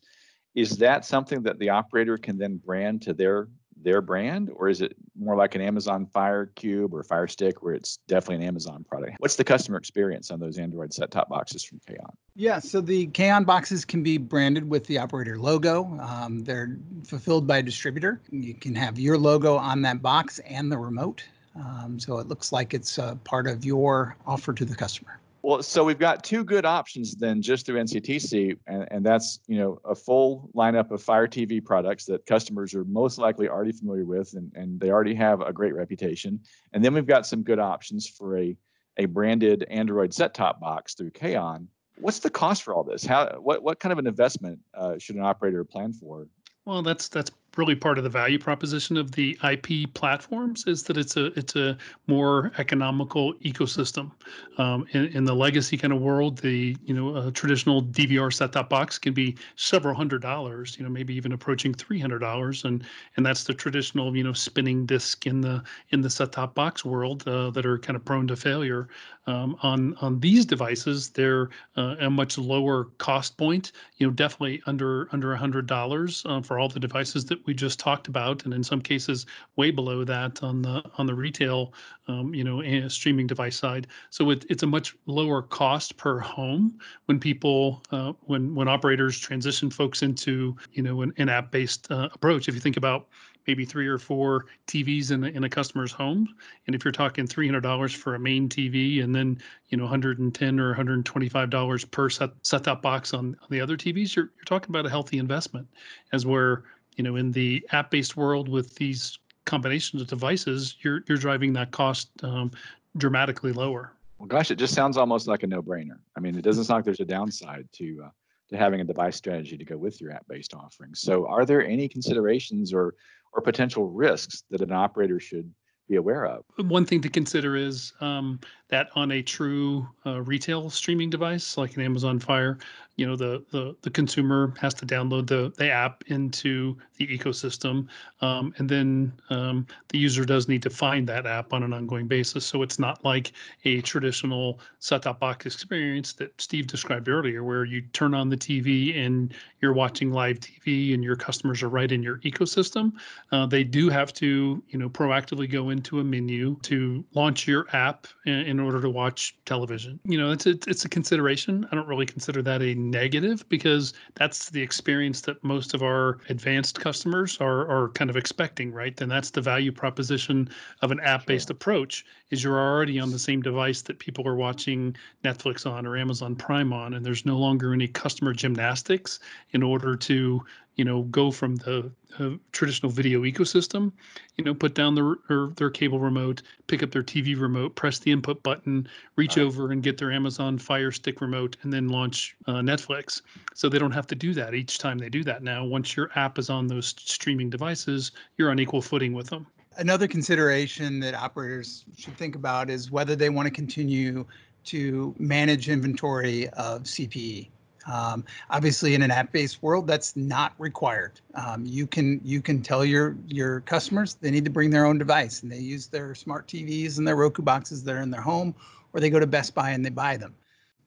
is 0.53 0.77
that 0.77 1.03
something 1.03 1.43
that 1.43 1.59
the 1.59 1.69
operator 1.69 2.17
can 2.17 2.37
then 2.37 2.57
brand 2.57 3.01
to 3.01 3.13
their 3.13 3.49
their 3.85 4.01
brand, 4.01 4.49
or 4.53 4.67
is 4.67 4.81
it 4.81 4.97
more 5.17 5.37
like 5.37 5.55
an 5.55 5.61
Amazon 5.61 6.05
Fire 6.07 6.47
Cube 6.47 6.93
or 6.93 7.03
Fire 7.03 7.27
Stick, 7.27 7.63
where 7.63 7.73
it's 7.73 7.97
definitely 8.07 8.43
an 8.43 8.49
Amazon 8.49 8.83
product? 8.83 9.15
What's 9.19 9.37
the 9.37 9.43
customer 9.43 9.77
experience 9.77 10.31
on 10.31 10.39
those 10.39 10.57
Android 10.57 10.91
set-top 10.91 11.29
boxes 11.29 11.63
from 11.63 11.79
Kaon? 11.87 12.11
Yeah, 12.35 12.59
so 12.59 12.81
the 12.81 13.07
Kaon 13.07 13.45
boxes 13.45 13.85
can 13.85 14.03
be 14.03 14.17
branded 14.17 14.69
with 14.69 14.85
the 14.87 14.97
operator 14.97 15.37
logo. 15.37 15.97
Um, 16.01 16.43
they're 16.43 16.77
fulfilled 17.05 17.47
by 17.47 17.59
a 17.59 17.63
distributor. 17.63 18.19
You 18.31 18.55
can 18.55 18.75
have 18.75 18.99
your 18.99 19.17
logo 19.17 19.55
on 19.55 19.81
that 19.83 20.01
box 20.01 20.39
and 20.39 20.69
the 20.71 20.77
remote, 20.77 21.23
um, 21.55 21.99
so 21.99 22.17
it 22.17 22.27
looks 22.27 22.51
like 22.51 22.73
it's 22.73 22.97
a 22.97 23.17
part 23.23 23.47
of 23.47 23.63
your 23.63 24.17
offer 24.25 24.51
to 24.51 24.65
the 24.65 24.75
customer. 24.75 25.19
Well, 25.45 25.61
so 25.61 25.83
we've 25.83 25.99
got 25.99 26.23
two 26.23 26.43
good 26.43 26.65
options 26.65 27.13
then 27.13 27.39
just 27.39 27.67
through 27.67 27.79
NCTC, 27.79 28.57
and, 28.65 28.87
and 28.89 29.05
that's 29.05 29.41
you 29.45 29.59
know 29.59 29.79
a 29.85 29.93
full 29.93 30.49
lineup 30.55 30.89
of 30.89 31.03
Fire 31.03 31.27
TV 31.27 31.63
products 31.63 32.05
that 32.05 32.25
customers 32.25 32.73
are 32.73 32.83
most 32.85 33.19
likely 33.19 33.47
already 33.47 33.71
familiar 33.71 34.05
with, 34.05 34.33
and, 34.33 34.51
and 34.55 34.79
they 34.79 34.89
already 34.89 35.13
have 35.13 35.41
a 35.41 35.53
great 35.53 35.75
reputation. 35.75 36.39
And 36.73 36.83
then 36.83 36.95
we've 36.95 37.05
got 37.05 37.27
some 37.27 37.43
good 37.43 37.59
options 37.59 38.09
for 38.09 38.39
a 38.39 38.57
a 38.97 39.05
branded 39.05 39.67
Android 39.69 40.15
set-top 40.15 40.59
box 40.59 40.95
through 40.95 41.11
Kaon. 41.11 41.67
What's 41.99 42.19
the 42.19 42.31
cost 42.31 42.63
for 42.63 42.73
all 42.73 42.83
this? 42.83 43.05
How 43.05 43.37
what 43.39 43.61
what 43.61 43.79
kind 43.79 43.93
of 43.93 43.99
an 43.99 44.07
investment 44.07 44.57
uh, 44.73 44.97
should 44.97 45.15
an 45.15 45.21
operator 45.21 45.63
plan 45.63 45.93
for? 45.93 46.25
Well, 46.65 46.81
that's 46.81 47.07
that's 47.07 47.29
really 47.57 47.75
part 47.75 47.97
of 47.97 48.03
the 48.03 48.09
value 48.09 48.39
proposition 48.39 48.97
of 48.97 49.11
the 49.11 49.37
IP 49.43 49.93
platforms 49.93 50.63
is 50.67 50.83
that 50.83 50.97
it's 50.97 51.17
a 51.17 51.27
it's 51.37 51.55
a 51.55 51.77
more 52.07 52.51
economical 52.57 53.33
ecosystem. 53.35 54.11
Um, 54.57 54.85
in, 54.91 55.05
in, 55.07 55.23
the 55.25 55.35
legacy 55.35 55.77
kind 55.77 55.93
of 55.93 56.01
world, 56.01 56.37
the 56.39 56.75
you 56.85 56.93
know 56.93 57.15
a 57.15 57.31
traditional 57.31 57.83
DVR 57.83 58.33
set-top 58.33 58.69
box 58.69 58.97
can 58.97 59.13
be 59.13 59.35
several 59.55 59.95
hundred 59.95 60.21
dollars, 60.21 60.75
you 60.77 60.83
know 60.83 60.89
maybe 60.89 61.13
even 61.13 61.31
approaching 61.31 61.73
three 61.73 61.99
hundred 61.99 62.19
dollars, 62.19 62.65
and 62.65 62.83
and 63.17 63.25
that's 63.25 63.43
the 63.43 63.53
traditional 63.53 64.15
you 64.15 64.23
know 64.23 64.33
spinning 64.33 64.85
disc 64.85 65.25
in 65.25 65.41
the 65.41 65.63
in 65.89 66.01
the 66.01 66.09
set-top 66.09 66.55
box 66.55 66.85
world 66.85 67.27
uh, 67.27 67.49
that 67.51 67.65
are 67.65 67.77
kind 67.77 67.95
of 67.95 68.05
prone 68.05 68.27
to 68.27 68.35
failure. 68.35 68.87
Um, 69.27 69.57
on 69.63 69.95
on 70.01 70.19
these 70.19 70.45
devices, 70.45 71.09
they're 71.09 71.49
uh, 71.77 71.95
a 71.99 72.09
much 72.09 72.37
lower 72.37 72.85
cost 72.99 73.37
point. 73.37 73.71
You 73.97 74.07
know 74.07 74.13
definitely 74.13 74.61
under 74.67 75.07
under 75.11 75.33
a 75.33 75.37
hundred 75.37 75.65
dollars 75.65 76.23
uh, 76.25 76.41
for 76.41 76.59
all 76.59 76.69
the 76.69 76.79
devices 76.79 77.25
that 77.25 77.45
we 77.47 77.53
just 77.53 77.79
talked 77.79 78.07
about, 78.07 78.45
and 78.45 78.53
in 78.53 78.63
some 78.63 78.81
cases 78.81 79.25
way 79.55 79.71
below 79.71 80.03
that 80.03 80.43
on 80.43 80.61
the 80.61 80.83
on 80.97 81.07
the 81.07 81.15
retail, 81.15 81.73
um, 82.07 82.33
you 82.35 82.43
know, 82.43 82.87
streaming 82.87 83.25
device 83.25 83.57
side. 83.57 83.87
So 84.11 84.29
it, 84.29 84.45
it's 84.49 84.63
a 84.63 84.67
much 84.67 84.95
lower 85.07 85.41
cost 85.41 85.97
per 85.97 86.19
home 86.19 86.79
when 87.05 87.19
people 87.19 87.83
uh, 87.91 88.13
when 88.21 88.53
when 88.53 88.67
operators 88.67 89.17
transition 89.17 89.71
folks 89.71 90.03
into 90.03 90.55
you 90.73 90.83
know 90.83 91.01
an, 91.01 91.13
an 91.17 91.29
app-based 91.29 91.91
uh, 91.91 92.09
approach. 92.13 92.47
If 92.47 92.53
you 92.53 92.61
think 92.61 92.77
about 92.77 93.07
maybe 93.47 93.65
three 93.65 93.87
or 93.87 93.97
four 93.97 94.45
TVs 94.67 95.11
in 95.11 95.23
a, 95.23 95.27
in 95.27 95.43
a 95.43 95.49
customer's 95.49 95.91
home. 95.91 96.35
And 96.67 96.75
if 96.75 96.83
you're 96.83 96.91
talking 96.91 97.27
$300 97.27 97.95
for 97.95 98.15
a 98.15 98.19
main 98.19 98.49
TV 98.49 99.03
and 99.03 99.13
then, 99.13 99.39
you 99.69 99.77
know, 99.77 99.83
110 99.83 100.59
or 100.59 100.75
$125 100.75 101.91
per 101.91 102.09
set, 102.09 102.29
set-top 102.41 102.81
box 102.81 103.13
on, 103.13 103.37
on 103.41 103.47
the 103.49 103.61
other 103.61 103.77
TVs, 103.77 104.15
you're, 104.15 104.31
you're 104.35 104.45
talking 104.45 104.69
about 104.69 104.85
a 104.85 104.89
healthy 104.89 105.17
investment. 105.17 105.67
As 106.11 106.25
where 106.25 106.63
you 106.95 107.03
know 107.03 107.15
in 107.15 107.31
the 107.31 107.65
app-based 107.71 108.17
world 108.17 108.49
with 108.49 108.75
these 108.75 109.19
combinations 109.45 110.01
of 110.01 110.07
devices 110.07 110.75
you're 110.81 111.03
you're 111.07 111.17
driving 111.17 111.53
that 111.53 111.71
cost 111.71 112.09
um, 112.23 112.51
dramatically 112.97 113.51
lower. 113.51 113.91
Well 114.17 114.27
gosh 114.27 114.51
it 114.51 114.55
just 114.55 114.73
sounds 114.73 114.97
almost 114.97 115.27
like 115.27 115.43
a 115.43 115.47
no-brainer. 115.47 115.99
I 116.15 116.19
mean 116.19 116.35
it 116.35 116.41
doesn't 116.41 116.65
sound 116.65 116.79
like 116.79 116.85
there's 116.85 116.99
a 116.99 117.05
downside 117.05 117.67
to 117.73 118.03
uh, 118.05 118.09
to 118.49 118.57
having 118.57 118.81
a 118.81 118.83
device 118.83 119.15
strategy 119.15 119.57
to 119.57 119.65
go 119.65 119.77
with 119.77 119.99
your 119.99 120.11
app-based 120.11 120.53
offerings 120.53 121.01
so 121.01 121.27
are 121.27 121.45
there 121.45 121.65
any 121.65 121.87
considerations 121.87 122.73
or 122.73 122.95
or 123.35 123.41
potential 123.41 123.89
risks 123.89 124.43
that 124.49 124.61
an 124.61 124.71
operator 124.71 125.19
should 125.19 125.51
be 125.87 125.97
aware 125.97 126.25
of. 126.25 126.43
One 126.57 126.85
thing 126.85 127.01
to 127.01 127.09
consider 127.09 127.55
is 127.55 127.93
um, 128.01 128.39
that 128.69 128.89
on 128.95 129.11
a 129.11 129.21
true 129.21 129.87
uh, 130.05 130.21
retail 130.21 130.69
streaming 130.69 131.09
device 131.09 131.57
like 131.57 131.75
an 131.75 131.83
Amazon 131.83 132.19
Fire, 132.19 132.57
you 132.95 133.05
know 133.05 133.15
the 133.15 133.43
the, 133.51 133.75
the 133.81 133.89
consumer 133.89 134.53
has 134.59 134.73
to 134.75 134.85
download 134.85 135.27
the, 135.27 135.53
the 135.57 135.69
app 135.69 136.03
into 136.07 136.77
the 136.97 137.05
ecosystem, 137.07 137.87
um, 138.21 138.53
and 138.57 138.69
then 138.69 139.11
um, 139.29 139.67
the 139.89 139.97
user 139.97 140.23
does 140.23 140.47
need 140.47 140.63
to 140.63 140.69
find 140.69 141.07
that 141.07 141.25
app 141.25 141.51
on 141.51 141.63
an 141.63 141.73
ongoing 141.73 142.07
basis. 142.07 142.45
So 142.45 142.61
it's 142.61 142.79
not 142.79 143.03
like 143.03 143.33
a 143.65 143.81
traditional 143.81 144.59
set-top 144.79 145.19
box 145.19 145.45
experience 145.45 146.13
that 146.13 146.39
Steve 146.39 146.67
described 146.67 147.09
earlier, 147.09 147.43
where 147.43 147.65
you 147.65 147.81
turn 147.81 148.13
on 148.13 148.29
the 148.29 148.37
TV 148.37 148.97
and 148.97 149.33
you're 149.61 149.73
watching 149.73 150.11
live 150.11 150.39
TV 150.39 150.93
and 150.93 151.03
your 151.03 151.15
customers 151.15 151.61
are 151.63 151.69
right 151.69 151.91
in 151.91 152.01
your 152.01 152.19
ecosystem. 152.19 152.93
Uh, 153.31 153.45
they 153.45 153.63
do 153.63 153.89
have 153.89 154.13
to 154.13 154.63
you 154.69 154.79
know 154.79 154.89
proactively 154.89 155.51
go 155.51 155.69
into 155.69 155.99
a 155.99 156.03
menu 156.03 156.57
to 156.61 157.03
launch 157.13 157.45
your 157.45 157.65
app 157.73 158.07
in, 158.25 158.33
in 158.33 158.59
order 158.59 158.79
to 158.79 158.89
watch 158.89 159.35
television. 159.45 159.99
You 160.05 160.17
know, 160.17 160.31
it's 160.31 160.45
a, 160.45 160.51
it's 160.67 160.85
a 160.85 160.89
consideration. 160.89 161.67
I 161.71 161.75
don't 161.75 161.87
really 161.87 162.05
consider 162.05 162.41
that 162.43 162.61
a 162.61 162.84
negative 162.89 163.47
because 163.49 163.93
that's 164.15 164.49
the 164.49 164.61
experience 164.61 165.21
that 165.21 165.43
most 165.43 165.73
of 165.73 165.83
our 165.83 166.19
advanced 166.29 166.79
customers 166.79 167.37
are, 167.39 167.67
are 167.67 167.89
kind 167.89 168.09
of 168.09 168.17
expecting, 168.17 168.71
right? 168.71 168.99
And 169.01 169.11
that's 169.11 169.31
the 169.31 169.41
value 169.41 169.71
proposition 169.71 170.49
of 170.81 170.91
an 170.91 170.99
app-based 171.01 171.47
sure. 171.47 171.53
approach 171.53 172.05
is 172.35 172.43
you're 172.43 172.59
already 172.59 172.99
on 172.99 173.11
the 173.11 173.19
same 173.19 173.41
device 173.41 173.81
that 173.83 173.97
people 173.97 174.27
are 174.27 174.35
watching 174.35 174.93
Netflix 175.23 175.65
on 175.65 175.85
or 175.85 175.95
Amazon 175.95 176.35
Prime 176.35 176.73
on, 176.73 176.93
and 176.93 177.05
there's 177.05 177.25
no 177.25 177.37
longer 177.37 177.73
any 177.73 177.87
customer 177.87 178.33
gymnastics 178.33 179.19
in 179.51 179.63
order 179.63 179.95
to 179.95 180.43
you 180.75 180.83
know 180.83 181.03
go 181.03 181.31
from 181.31 181.55
the 181.55 181.89
uh, 182.19 182.31
traditional 182.51 182.91
video 182.91 183.21
ecosystem 183.21 183.93
you 184.35 184.43
know 184.43 184.53
put 184.53 184.75
down 184.75 184.93
their 184.93 185.47
their 185.55 185.69
cable 185.69 185.99
remote 185.99 186.41
pick 186.67 186.83
up 186.83 186.91
their 186.91 187.03
tv 187.03 187.39
remote 187.39 187.73
press 187.75 187.99
the 187.99 188.11
input 188.11 188.43
button 188.43 188.85
reach 189.15 189.37
over 189.37 189.71
and 189.71 189.83
get 189.83 189.97
their 189.97 190.11
amazon 190.11 190.57
fire 190.57 190.91
stick 190.91 191.21
remote 191.21 191.55
and 191.61 191.71
then 191.71 191.87
launch 191.87 192.35
uh, 192.47 192.55
netflix. 192.55 193.21
So 193.53 193.69
they 193.69 193.79
don't 193.79 193.91
have 193.91 194.07
to 194.07 194.15
do 194.15 194.33
that 194.33 194.53
each 194.53 194.77
time 194.77 194.97
they 194.97 195.09
do 195.09 195.23
that. 195.23 195.43
Now 195.43 195.63
once 195.63 195.95
your 195.95 196.09
app 196.15 196.37
is 196.37 196.49
on 196.49 196.67
those 196.67 196.87
streaming 196.97 197.49
devices 197.49 198.11
you're 198.37 198.51
on 198.51 198.59
equal 198.59 198.81
footing 198.81 199.13
with 199.13 199.27
them 199.27 199.47
another 199.77 200.07
consideration 200.07 200.99
that 200.99 201.13
operators 201.13 201.85
should 201.97 202.17
think 202.17 202.35
about 202.35 202.69
is 202.69 202.91
whether 202.91 203.15
they 203.15 203.29
want 203.29 203.47
to 203.47 203.51
continue 203.51 204.25
to 204.65 205.13
manage 205.19 205.69
inventory 205.69 206.49
of 206.49 206.83
cpe 206.83 207.49
um, 207.87 208.25
obviously, 208.49 208.95
in 208.95 209.01
an 209.01 209.11
app-based 209.11 209.61
world, 209.61 209.85
that's 209.87 210.15
not 210.15 210.53
required. 210.57 211.19
Um, 211.35 211.65
you 211.65 211.85
can 211.85 212.19
you 212.23 212.41
can 212.41 212.61
tell 212.61 212.83
your 212.83 213.15
your 213.27 213.61
customers 213.61 214.15
they 214.15 214.31
need 214.31 214.45
to 214.45 214.51
bring 214.51 214.71
their 214.71 214.85
own 214.85 214.97
device, 214.97 215.43
and 215.43 215.51
they 215.51 215.59
use 215.59 215.87
their 215.87 216.15
smart 216.15 216.47
TVs 216.47 216.97
and 216.97 217.07
their 217.07 217.15
Roku 217.15 217.43
boxes 217.43 217.83
that 217.83 217.95
are 217.95 218.01
in 218.01 218.09
their 218.09 218.21
home, 218.21 218.55
or 218.93 218.99
they 218.99 219.09
go 219.09 219.19
to 219.19 219.27
Best 219.27 219.53
Buy 219.53 219.71
and 219.71 219.85
they 219.85 219.89
buy 219.89 220.17
them. 220.17 220.33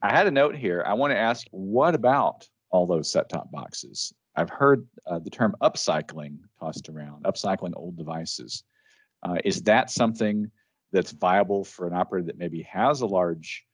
I 0.01 0.15
had 0.15 0.27
a 0.27 0.31
note 0.31 0.55
here. 0.55 0.83
I 0.85 0.93
want 0.93 1.11
to 1.11 1.17
ask, 1.17 1.47
what 1.51 1.95
about 1.95 2.47
all 2.71 2.85
those 2.85 3.11
set-top 3.11 3.51
boxes? 3.51 4.13
I've 4.35 4.49
heard 4.49 4.87
uh, 5.05 5.19
the 5.19 5.29
term 5.29 5.55
upcycling 5.61 6.37
tossed 6.59 6.87
around, 6.87 7.25
upcycling 7.25 7.73
old 7.75 7.97
devices. 7.97 8.63
Uh, 9.23 9.35
is 9.43 9.61
that 9.63 9.89
something 9.89 10.49
that's 10.91 11.11
viable 11.11 11.63
for 11.63 11.87
an 11.87 11.93
operator 11.93 12.25
that 12.25 12.37
maybe 12.37 12.61
has 12.63 13.01
a 13.01 13.05
large 13.05 13.65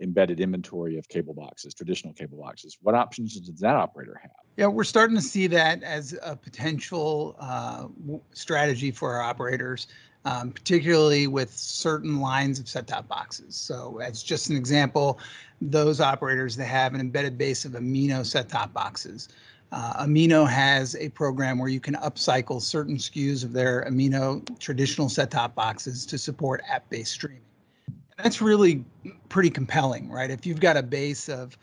embedded 0.00 0.40
inventory 0.40 0.98
of 0.98 1.08
cable 1.08 1.34
boxes, 1.34 1.74
traditional 1.74 2.12
cable 2.12 2.38
boxes. 2.38 2.78
What 2.82 2.94
options 2.94 3.38
does 3.38 3.60
that 3.60 3.76
operator 3.76 4.18
have? 4.20 4.32
Yeah, 4.56 4.66
we're 4.66 4.84
starting 4.84 5.16
to 5.16 5.22
see 5.22 5.46
that 5.48 5.82
as 5.82 6.16
a 6.22 6.36
potential 6.36 7.36
uh, 7.38 7.86
strategy 8.32 8.90
for 8.90 9.14
our 9.14 9.22
operators, 9.22 9.86
um, 10.24 10.52
particularly 10.52 11.26
with 11.26 11.52
certain 11.54 12.20
lines 12.20 12.58
of 12.58 12.68
set-top 12.68 13.08
boxes. 13.08 13.56
So, 13.56 13.98
as 13.98 14.22
just 14.22 14.50
an 14.50 14.56
example, 14.56 15.18
those 15.60 16.00
operators 16.00 16.56
that 16.56 16.66
have 16.66 16.94
an 16.94 17.00
embedded 17.00 17.36
base 17.36 17.64
of 17.64 17.72
Amino 17.72 18.24
set-top 18.24 18.72
boxes. 18.72 19.28
Uh, 19.72 20.04
Amino 20.04 20.48
has 20.48 20.94
a 20.96 21.08
program 21.08 21.58
where 21.58 21.68
you 21.68 21.80
can 21.80 21.94
upcycle 21.96 22.62
certain 22.62 22.96
SKUs 22.96 23.42
of 23.42 23.52
their 23.52 23.84
Amino 23.90 24.58
traditional 24.60 25.08
set-top 25.08 25.54
boxes 25.54 26.06
to 26.06 26.18
support 26.18 26.62
app-based 26.68 27.12
streaming 27.12 27.42
And 27.86 28.24
that's 28.24 28.40
really 28.40 28.84
pretty 29.28 29.50
compelling, 29.50 30.10
right? 30.10 30.30
If 30.30 30.46
you've 30.46 30.60
got 30.60 30.76
a 30.76 30.82
base 30.82 31.28
of 31.28 31.58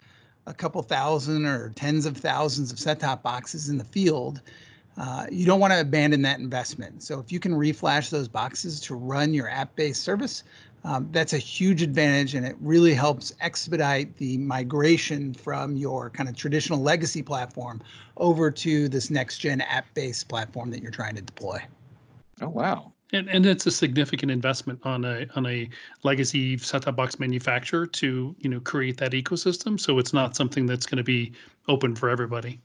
a 0.46 0.54
couple 0.54 0.82
thousand 0.82 1.46
or 1.46 1.70
tens 1.70 2.06
of 2.06 2.18
thousands 2.18 2.72
of 2.72 2.80
set-top 2.80 3.24
boxes 3.24 3.70
in 3.70 3.78
the 3.78 3.86
field, 3.86 4.42
uh, 4.98 5.26
you 5.32 5.46
don't 5.46 5.60
want 5.60 5.72
to 5.72 5.80
abandon 5.80 6.22
that 6.24 6.40
investment. 6.40 7.02
So 7.04 7.20
if 7.20 7.32
you 7.32 7.40
can 7.40 7.54
reflash 7.54 8.10
those 8.10 8.28
boxes 8.28 8.80
to 8.82 8.96
run 8.96 9.34
your 9.34 9.48
app-based 9.48 10.04
service, 10.04 10.44
um, 10.84 11.10
that's 11.12 11.34
a 11.34 11.38
huge 11.38 11.82
advantage, 11.82 12.34
and 12.34 12.46
it 12.46 12.56
really 12.60 12.94
helps 12.94 13.34
expedite 13.40 14.18
the 14.18 14.38
migration 14.38 15.34
from 15.34 15.76
your 15.76 16.10
kind 16.10 16.28
of 16.28 16.36
traditional 16.36 16.80
legacy 16.80 17.22
platform 17.22 17.82
over 18.18 18.50
to 18.52 18.90
this 18.90 19.10
next-gen 19.10 19.62
app-based 19.62 20.28
platform 20.28 20.72
that 20.72 20.82
you're 20.82 20.92
trying 20.92 21.16
to 21.16 21.22
deploy. 21.22 21.62
Oh 22.42 22.50
wow! 22.50 22.94
And, 23.14 23.30
and 23.30 23.46
it's 23.46 23.68
a 23.68 23.72
significant 23.72 24.32
investment 24.32 24.80
on 24.84 25.06
a 25.06 25.28
on 25.36 25.46
a 25.46 25.70
legacy 26.04 26.58
set-top 26.58 26.96
box 26.96 27.20
manufacturer 27.20 27.86
to 27.86 28.36
you 28.40 28.50
know 28.50 28.60
create 28.60 28.98
that 28.98 29.12
ecosystem. 29.12 29.80
So 29.80 30.00
it's 30.00 30.14
not 30.14 30.36
something 30.36 30.66
that's 30.66 30.86
going 30.86 30.98
to 30.98 31.04
be 31.04 31.34
open 31.68 31.96
for 31.96 32.10
everybody. 32.10 32.60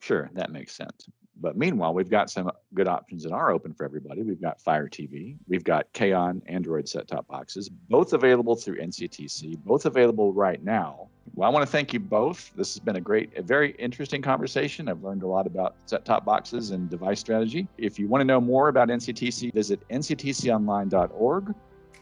Sure, 0.00 0.30
that 0.34 0.50
makes 0.50 0.74
sense. 0.74 1.08
But 1.40 1.56
meanwhile, 1.56 1.94
we've 1.94 2.10
got 2.10 2.30
some 2.30 2.50
good 2.74 2.88
options 2.88 3.24
that 3.24 3.32
are 3.32 3.50
open 3.50 3.72
for 3.72 3.84
everybody. 3.84 4.22
We've 4.22 4.40
got 4.40 4.60
Fire 4.60 4.88
TV, 4.88 5.36
we've 5.48 5.64
got 5.64 5.92
Kaon 5.92 6.42
Android 6.46 6.88
set-top 6.88 7.26
boxes, 7.26 7.68
both 7.68 8.12
available 8.12 8.54
through 8.54 8.78
NCTC, 8.78 9.58
both 9.64 9.86
available 9.86 10.32
right 10.32 10.62
now. 10.62 11.08
Well, 11.34 11.48
I 11.48 11.52
want 11.52 11.64
to 11.64 11.70
thank 11.70 11.92
you 11.92 12.00
both. 12.00 12.52
This 12.56 12.74
has 12.74 12.80
been 12.80 12.96
a 12.96 13.00
great, 13.00 13.36
a 13.36 13.42
very 13.42 13.72
interesting 13.72 14.22
conversation. 14.22 14.88
I've 14.88 15.02
learned 15.02 15.22
a 15.22 15.26
lot 15.26 15.46
about 15.46 15.76
set-top 15.86 16.24
boxes 16.24 16.70
and 16.70 16.90
device 16.90 17.20
strategy. 17.20 17.66
If 17.78 17.98
you 17.98 18.08
want 18.08 18.20
to 18.20 18.24
know 18.24 18.40
more 18.40 18.68
about 18.68 18.88
NCTC, 18.88 19.52
visit 19.52 19.86
nctconline.org. 19.88 21.54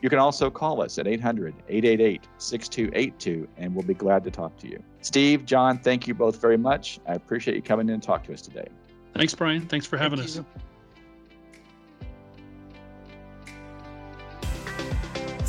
You 0.03 0.09
can 0.09 0.19
also 0.19 0.51
call 0.51 0.83
us 0.83 0.99
at 0.99 1.07
800 1.07 1.55
888 1.69 2.27
6282, 2.39 3.47
and 3.59 3.75
we'll 3.75 3.85
be 3.85 3.95
glad 3.95 4.25
to 4.25 4.31
talk 4.31 4.57
to 4.59 4.69
you. 4.69 4.83
Steve, 5.03 5.45
John, 5.45 5.79
thank 5.79 6.09
you 6.09 6.15
both 6.15 6.41
very 6.41 6.57
much. 6.57 7.01
I 7.07 7.15
appreciate 7.15 7.55
you 7.55 7.63
coming 7.63 7.89
in 7.89 7.95
and 7.95 8.03
talk 8.03 8.25
to 8.25 8.33
us 8.33 8.41
today. 8.41 8.69
Thanks, 9.15 9.35
Brian. 9.35 9.67
Thanks 9.67 9.87
for 9.87 9.97
having 9.97 10.19
Thank 10.19 10.31
us. 10.31 10.37
You. 10.37 10.45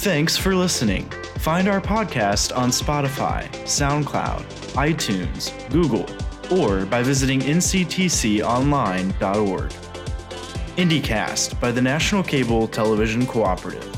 Thanks 0.02 0.36
for 0.36 0.56
listening. 0.56 1.08
Find 1.38 1.67
our 1.67 1.80
podcast 1.80 2.58
on 2.58 2.69
Spotify, 2.69 3.47
SoundCloud, 3.65 4.41
iTunes, 4.74 5.52
Google, 5.69 6.08
or 6.52 6.86
by 6.86 7.04
visiting 7.04 7.41
nctconline.org. 7.41 9.69
IndyCast 10.78 11.60
by 11.60 11.71
the 11.71 11.82
National 11.82 12.24
Cable 12.24 12.67
Television 12.67 13.28
Cooperative. 13.28 13.91